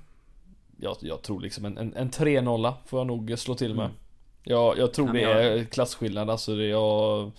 [0.77, 3.85] jag, jag tror liksom en, en, en 3-0 får jag nog slå till med.
[3.85, 3.97] Mm.
[4.43, 6.31] Jag, jag tror det är klasskillnad.
[6.31, 7.31] Alltså det, jag,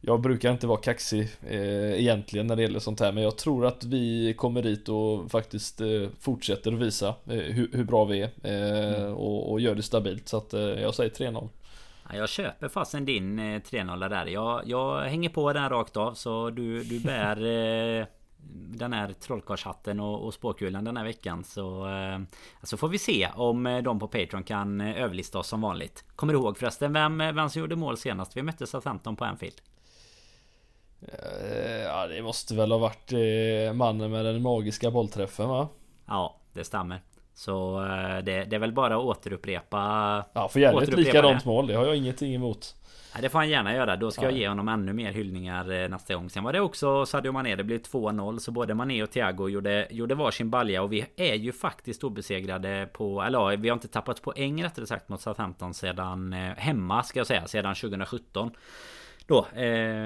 [0.00, 3.12] jag brukar inte vara kaxig eh, egentligen när det gäller sånt här.
[3.12, 7.84] Men jag tror att vi kommer dit och faktiskt eh, fortsätter visa eh, hur, hur,
[7.84, 8.30] bra vi är.
[8.42, 9.14] Eh, mm.
[9.14, 10.28] och, och, gör det stabilt.
[10.28, 11.48] Så att eh, jag säger 3-0.
[12.12, 14.26] Jag köper fasen din 3-0 där.
[14.26, 16.14] Jag, jag hänger på den rakt av.
[16.14, 17.44] Så du, du bär
[18.00, 18.06] eh,
[18.52, 21.44] den här trollkarlshatten och, och spåkulan den här veckan.
[21.44, 22.18] Så, eh,
[22.62, 26.04] så får vi se om eh, de på Patreon kan eh, överlista oss som vanligt.
[26.16, 28.36] Kommer du ihåg förresten vem, vem som gjorde mål senast?
[28.36, 29.60] Vi mötte SA-15 på Anfield.
[31.84, 33.12] Ja det måste väl ha varit
[33.74, 35.68] mannen med den magiska bollträffen va?
[36.06, 37.02] Ja det stämmer.
[37.40, 37.80] Så
[38.24, 39.78] det, det är väl bara att återupprepa
[40.32, 42.74] Ja för gärna ett likadant mål Det har jag ingenting emot
[43.20, 43.96] det får han gärna göra.
[43.96, 44.30] Då ska ja.
[44.30, 46.30] jag ge honom ännu mer hyllningar nästa gång.
[46.30, 47.56] Sen var det också Sadio Mané.
[47.56, 48.38] Det blev 2-0.
[48.38, 50.82] Så både Mané och Thiago gjorde, gjorde varsin balja.
[50.82, 53.22] Och vi är ju faktiskt obesegrade på...
[53.22, 56.32] Eller vi har inte tappat poäng rättare sagt mot Southampton sedan...
[56.56, 57.46] Hemma ska jag säga.
[57.46, 58.50] Sedan 2017.
[59.26, 59.46] Då.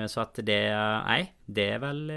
[0.08, 0.76] så att det...
[1.06, 2.12] Nej, det är väl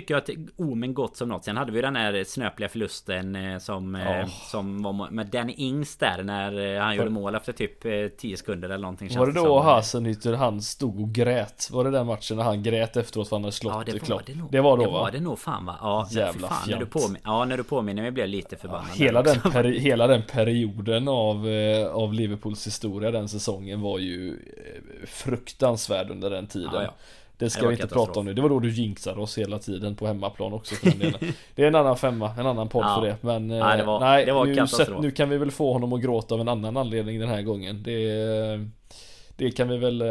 [0.00, 1.44] tycker jag att omen gott som något.
[1.44, 4.28] Sen hade vi den här snöpliga förlusten eh, som, oh.
[4.50, 7.80] som var med Danny Ings där när eh, han gjorde mål efter typ
[8.18, 9.18] 10 sekunder eller någonting.
[9.18, 11.68] Var det då Hasenhütter han stod och grät?
[11.72, 14.22] Var det den matchen när han grät efteråt för han hade slått ja, det, var
[14.26, 14.98] det, nog, det var då det va?
[14.98, 15.76] var det nog fan va?
[15.80, 18.86] Ja, Jävla fan, när du påmin Ja, när du påminner mig blev jag lite förbannad.
[18.88, 21.46] Ja, hela, den peri- hela den perioden av,
[21.92, 24.38] av Liverpools historia den säsongen var ju
[25.06, 26.70] fruktansvärd under den tiden.
[26.74, 26.94] Ja, ja.
[27.38, 28.34] Det ska det vi inte prata om nu.
[28.34, 31.20] Det var då du jinxade oss hela tiden på hemmaplan också för den delen.
[31.54, 32.94] Det är en annan femma, en annan podd ja.
[32.94, 33.16] för det.
[33.20, 35.92] Men nej, det var, nej det var nu, sett, nu kan vi väl få honom
[35.92, 37.82] att gråta av en annan anledning den här gången.
[37.82, 38.66] Det,
[39.36, 40.02] det kan vi väl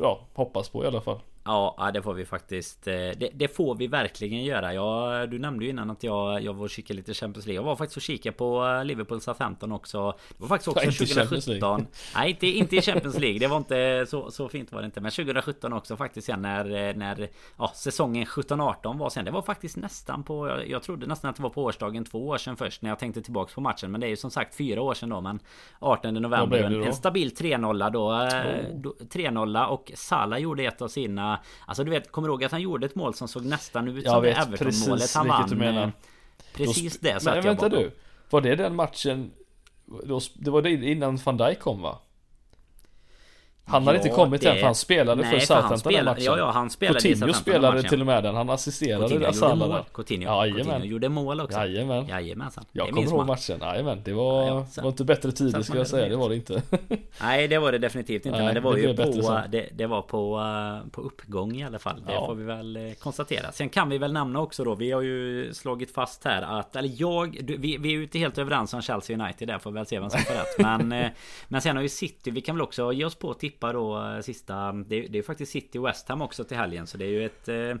[0.00, 1.18] ja, hoppas på i alla fall.
[1.50, 2.88] Ja, det får vi faktiskt.
[2.88, 4.74] Eh, det, det, får vi verkligen göra.
[4.74, 7.58] Jag, du nämnde ju innan att jag, jag var och kikade lite Champions League.
[7.58, 10.14] Jag var faktiskt och kikade på eh, Liverpool SA-15 också.
[10.28, 11.86] Det var faktiskt också ja, 2017.
[12.14, 13.38] Nej, inte, inte i Champions League.
[13.38, 15.00] Det var inte så, så fint var det inte.
[15.00, 17.28] Men 2017 också faktiskt sen när, eh, när
[17.58, 19.24] ja, säsongen 17-18 var sen.
[19.24, 20.48] Det var faktiskt nästan på...
[20.48, 22.98] Jag, jag trodde nästan att det var på årsdagen två år sedan först när jag
[22.98, 23.90] tänkte tillbaks på matchen.
[23.90, 25.20] Men det är ju som sagt fyra år sedan då.
[25.20, 25.40] Men
[25.78, 26.58] 18 november.
[26.58, 28.10] En, en stabil 3-0 då.
[28.10, 28.80] Oh.
[28.80, 32.52] då 3-0 och Salah gjorde ett av sina Alltså du vet, kommer du ihåg att
[32.52, 35.48] han gjorde ett mål som såg nästan ut som det Everton-målet han vann?
[35.48, 35.92] Du menar.
[36.54, 37.92] Precis Då, det satt Men vänta du.
[38.30, 39.30] Var det den matchen?
[40.34, 41.98] Det var det innan van Dijk kom va?
[43.70, 44.50] Han hade inte kommit det...
[44.50, 46.24] än för han spelade Nej, för Southampton den matchen.
[46.24, 48.34] Ja, ja, han spelade Coutinho spelade till och med den.
[48.34, 49.84] Han assisterade Coutinho gjorde mål.
[49.94, 51.58] Coutinho, ja, Coutinho gjorde mål också.
[51.58, 52.06] Jajamän.
[52.06, 52.64] Jajamensan.
[52.72, 53.58] Jag kommer ihåg matchen.
[53.60, 54.02] Jajamän.
[54.04, 54.82] Det var, ja, ja.
[54.82, 56.08] var inte bättre tider ska jag säga.
[56.08, 56.62] Det var det inte.
[57.20, 58.38] Nej, det var det definitivt inte.
[58.38, 61.64] Nej, men det var det ju på, det, det, var på, uh, på uppgång i
[61.64, 62.02] alla fall.
[62.06, 62.26] Det ja.
[62.26, 63.52] får vi väl uh, konstatera.
[63.52, 64.74] Sen kan vi väl nämna också då.
[64.74, 68.18] Vi har ju slagit fast här att, eller jag, du, vi, vi är ju inte
[68.18, 69.58] helt överens om Chelsea United där.
[69.58, 70.58] Får vi väl se vem som får rätt.
[70.58, 71.10] Men, uh,
[71.48, 74.22] men sen har ju City, vi kan väl också ge oss på att tippa då
[74.22, 74.72] sista...
[74.72, 76.86] Det är, det är faktiskt City West Ham också till helgen.
[76.86, 77.48] Så det är ju ett...
[77.48, 77.76] Eh,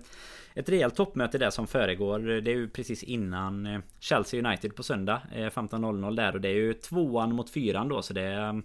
[0.54, 2.18] ett rejält toppmöte där som föregår.
[2.18, 5.22] Det är ju precis innan eh, Chelsea United på söndag.
[5.34, 8.62] 15.00 eh, där och det är ju tvåan mot fyran då så det...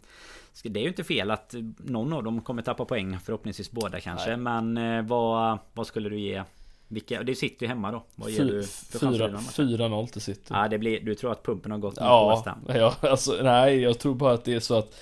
[0.63, 4.37] Det är ju inte fel att någon av dem kommer tappa poäng Förhoppningsvis båda kanske
[4.37, 4.37] Nej.
[4.37, 6.43] Men vad, vad skulle du ge
[6.87, 8.03] vilka, det sitter ju hemma då.
[8.15, 10.41] Vad ger du för 4-0 till City.
[10.49, 12.77] Ja, det blir, du tror att pumpen har gått ja, på West Ham?
[12.79, 14.95] Ja, alltså, nej, jag tror bara att det är så att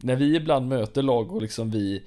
[0.00, 2.02] när vi ibland möter lag och liksom vi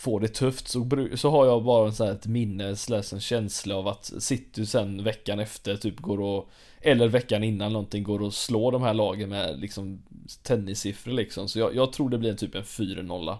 [0.00, 3.20] får det tufft så, så har jag bara en sån här ett minne, slash en
[3.20, 6.50] känsla av att City sen veckan efter typ går och
[6.80, 10.02] Eller veckan innan någonting går och slår de här lagen med liksom
[10.42, 13.36] Tennissiffror liksom Så jag, jag tror det blir en typ en 4-0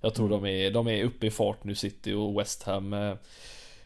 [0.00, 0.42] Jag tror mm.
[0.42, 3.14] de är, de är uppe i fart nu City och West Ham eh,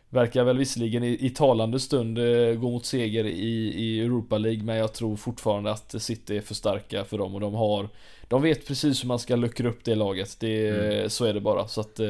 [0.08, 4.62] Verkar väl visserligen i, i talande stund eh, gå mot seger i, i Europa League
[4.62, 7.88] Men jag tror fortfarande att City är för starka för dem och de har
[8.28, 10.40] de vet precis hur man ska luckra upp det laget.
[10.40, 11.10] Det, mm.
[11.10, 11.68] Så är det bara.
[11.68, 12.06] Så att eh,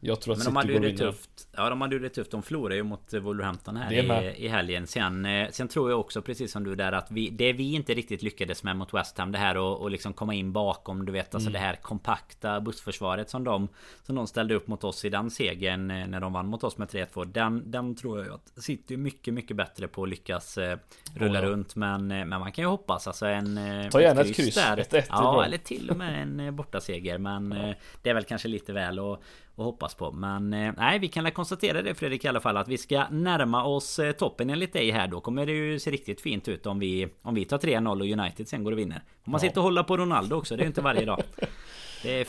[0.00, 1.48] jag tror att Men de hade ju det tufft.
[1.56, 2.30] Ja, de hade ju det tufft.
[2.30, 4.86] De förlorade ju mot Wolverhampton här i, i helgen.
[4.86, 7.94] Sen, eh, sen tror jag också, precis som du där, att vi, det vi inte
[7.94, 11.12] riktigt lyckades med mot West Ham, det här och, och liksom komma in bakom, du
[11.12, 11.60] vet, alltså mm.
[11.60, 13.68] det här kompakta bussförsvaret som de,
[14.02, 16.78] som de ställde upp mot oss i den segern eh, när de vann mot oss
[16.78, 17.24] med 3-2.
[17.24, 20.78] Den, den tror jag att City mycket, mycket bättre på att lyckas eh,
[21.14, 21.50] rulla oh, ja.
[21.50, 21.76] runt.
[21.76, 23.60] Men, men man kan ju hoppas alltså en...
[23.90, 24.54] Ta gärna ett kryss.
[24.54, 24.76] Där.
[24.76, 27.18] Ett, ett ja, eller till och med en eh, bortaseger.
[27.18, 27.68] Men ja.
[27.68, 30.12] Eh, det är väl kanske lite väl att, att hoppas på.
[30.12, 32.56] Men eh, nej, vi kan väl konstatera det Fredrik i alla fall.
[32.56, 35.08] Att vi ska närma oss toppen enligt dig här.
[35.08, 38.20] Då kommer det ju se riktigt fint ut om vi, om vi tar 3-0 och
[38.20, 39.02] United sen går och vinner.
[39.24, 39.48] Om man ja.
[39.48, 40.56] sitter och håller på Ronaldo också.
[40.56, 41.22] Det är ju inte varje dag.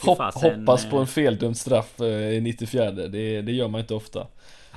[0.01, 0.17] Hopp,
[0.57, 2.91] hoppas på en feldömd straff i 94.
[2.91, 4.27] Det, det gör man inte ofta.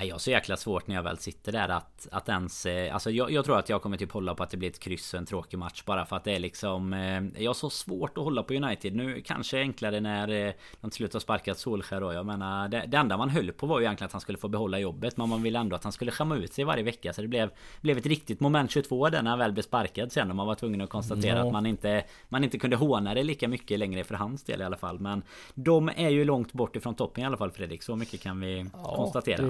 [0.06, 2.66] Jag har så jäkla svårt när jag väl sitter där att, att ens...
[2.66, 4.78] Eh, alltså jag, jag tror att jag kommer typ hålla på att det blir ett
[4.78, 6.92] kryss och en tråkig match bara för att det är liksom...
[6.92, 8.96] Eh, jag har så svårt att hålla på United.
[8.96, 12.12] Nu kanske enklare när eh, de slutar sparka Solskär då.
[12.12, 14.48] Jag menar det, det enda man höll på var ju egentligen att han skulle få
[14.48, 15.16] behålla jobbet.
[15.16, 17.12] Men man ville ändå att han skulle skämma ut sig varje vecka.
[17.12, 20.30] Så det blev, blev ett riktigt moment 22 där när han väl blev sparkad sen.
[20.30, 21.46] Och man var tvungen att konstatera no.
[21.46, 24.64] att man inte, man inte kunde håna det lika mycket längre för hans del i
[24.64, 25.00] alla fall.
[25.00, 25.22] Men
[25.54, 27.82] de är ju långt bort ifrån toppen i alla fall Fredrik.
[27.82, 29.42] Så mycket kan vi ja, konstatera.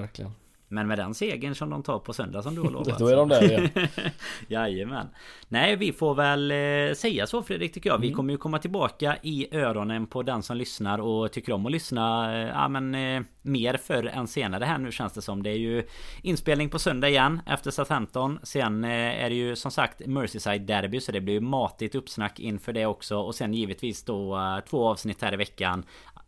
[0.00, 0.30] Verkligen.
[0.68, 2.98] Men med den segern som de tar på söndag som du har lovat.
[2.98, 3.68] Då är de där igen.
[4.48, 5.06] Jajamän.
[5.48, 7.98] Nej vi får väl eh, säga så Fredrik tycker jag.
[7.98, 8.16] Vi Mm.
[8.16, 12.34] kommer ju komma tillbaka i öronen på den som lyssnar och tycker om att lyssna
[12.42, 15.42] eh, Ja men eh, Mer förr än senare här nu känns det som.
[15.42, 15.86] Det är ju
[16.22, 18.38] Inspelning på söndag igen Efter Southampton.
[18.42, 22.72] Sen är det ju som sagt Merseyside Derby Så det blir ju matigt uppsnack inför
[22.72, 23.16] det också.
[23.18, 24.38] Och sen givetvis då
[24.70, 25.84] Två avsnitt här i veckan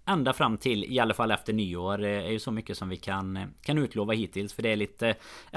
[0.09, 2.97] Ända fram till i alla fall efter nyår eh, är ju så mycket som vi
[2.97, 5.15] kan, eh, kan utlova hittills För det är lite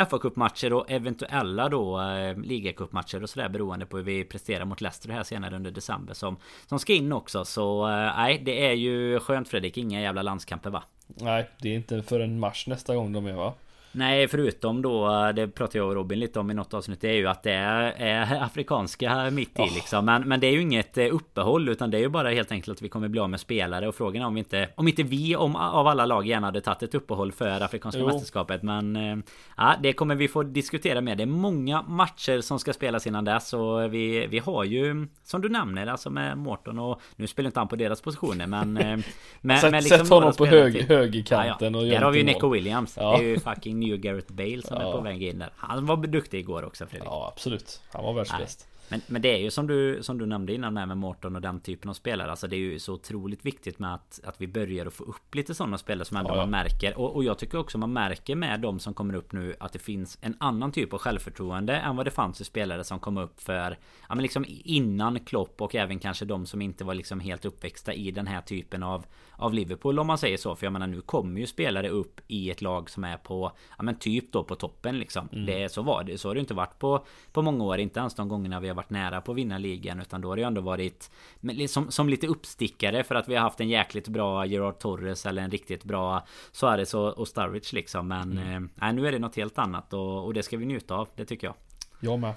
[0.10, 4.82] fa kuppmatcher och eventuella då eh, ligacupmatcher och sådär beroende på hur vi presterar mot
[4.82, 6.38] Leicester här senare under december som,
[6.68, 10.84] som ska in också Så nej det är ju skönt Fredrik, inga jävla landskamper va?
[11.08, 13.54] Nej, det är inte förrän mars nästa gång de är va?
[13.92, 17.14] Nej förutom då Det pratade jag och Robin lite om i något avsnitt Det är
[17.14, 20.06] ju att det är, är afrikanska mitt i liksom.
[20.06, 22.78] Men, men det är ju inget eh, uppehåll Utan det är ju bara helt enkelt
[22.78, 25.36] att vi kommer bli av med spelare Och frågan är om inte Om inte vi
[25.36, 28.08] om, av alla lag gärna hade tagit ett uppehåll för Afrikanska Jo.
[28.08, 28.64] mästerskapet.
[28.64, 29.18] Men eh,
[29.58, 33.26] Ja det kommer vi få diskutera med Det är många matcher som ska spelas innan
[33.26, 37.48] dess Och vi, vi har ju Som du nämner alltså med Morton och Nu spelar
[37.48, 39.00] inte han på deras positioner men eh,
[39.42, 42.50] med, Sätt, med sätt några honom på hög, högerkanten och Där har vi ju Nico.
[42.50, 42.98] Williams.
[43.00, 43.18] Ja.
[43.18, 44.92] Det är ju fucking new Gareth Bale som är Ja.
[44.92, 45.50] på väg in där.
[45.56, 47.10] Han var duktig igår också Fredrik.
[47.10, 50.54] Ja absolut, han var världsbäst men, men det är ju som du, som du nämnde
[50.54, 52.32] innan med, med Morton och den typen av spelare.
[52.32, 55.36] Alltså det är ju så otroligt viktigt med att, att vi börjar att få upp
[55.36, 56.42] lite sådana spelare som ändå Ja, ja.
[56.42, 56.98] man märker.
[56.98, 59.80] Och, och jag tycker också man märker med de som kommer upp nu Att det
[59.80, 63.42] finns en annan typ av självförtroende än vad det fanns i spelare som kom upp
[63.42, 63.78] för
[64.10, 67.94] Ja men liksom innan Klopp och även kanske de som inte var liksom helt uppväxta
[67.94, 70.56] i den här typen av Av Liverpool om man säger så.
[70.56, 73.84] För jag menar nu kommer ju spelare upp i ett lag som är på Ja
[73.84, 75.30] men typ då på toppen liksom.
[75.32, 78.16] Det, Så var det, så har det inte varit på På många år, inte ens
[78.16, 80.48] de gångerna vi har varit nära på att vinna ligan Utan då har det ju
[80.48, 81.12] ändå varit
[81.42, 85.42] liksom, Som lite uppstickare för att vi har haft en jäkligt bra Gerard Torres eller
[85.42, 88.08] en riktigt bra Suarez och, och Sturridge liksom.
[88.08, 90.96] Men eh, nej, nu är det något helt annat och, och det ska vi njuta
[90.96, 91.56] av, det tycker jag.
[92.00, 92.34] Jag med.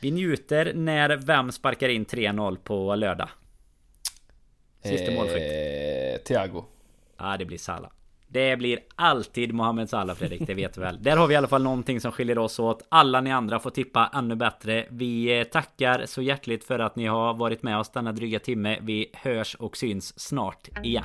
[0.00, 3.28] Vi njuter när vem sparkar in 3-0 på lördag?
[4.82, 5.42] Sista målskytt.
[5.42, 6.64] Eh, Thiago.
[7.16, 7.90] Ja det blir Salah
[8.36, 11.02] det blir alltid Mohamed Salah Fredrik, det vet du väl.
[11.02, 12.86] Där har vi i alla fall någonting som skiljer oss åt.
[12.88, 14.86] Alla ni andra får tippa ännu bättre.
[14.90, 18.78] Vi eh, tackar så hjärtligt för att ni har varit med oss denna dryga timme.
[18.80, 21.04] Vi hörs och syns snart igen.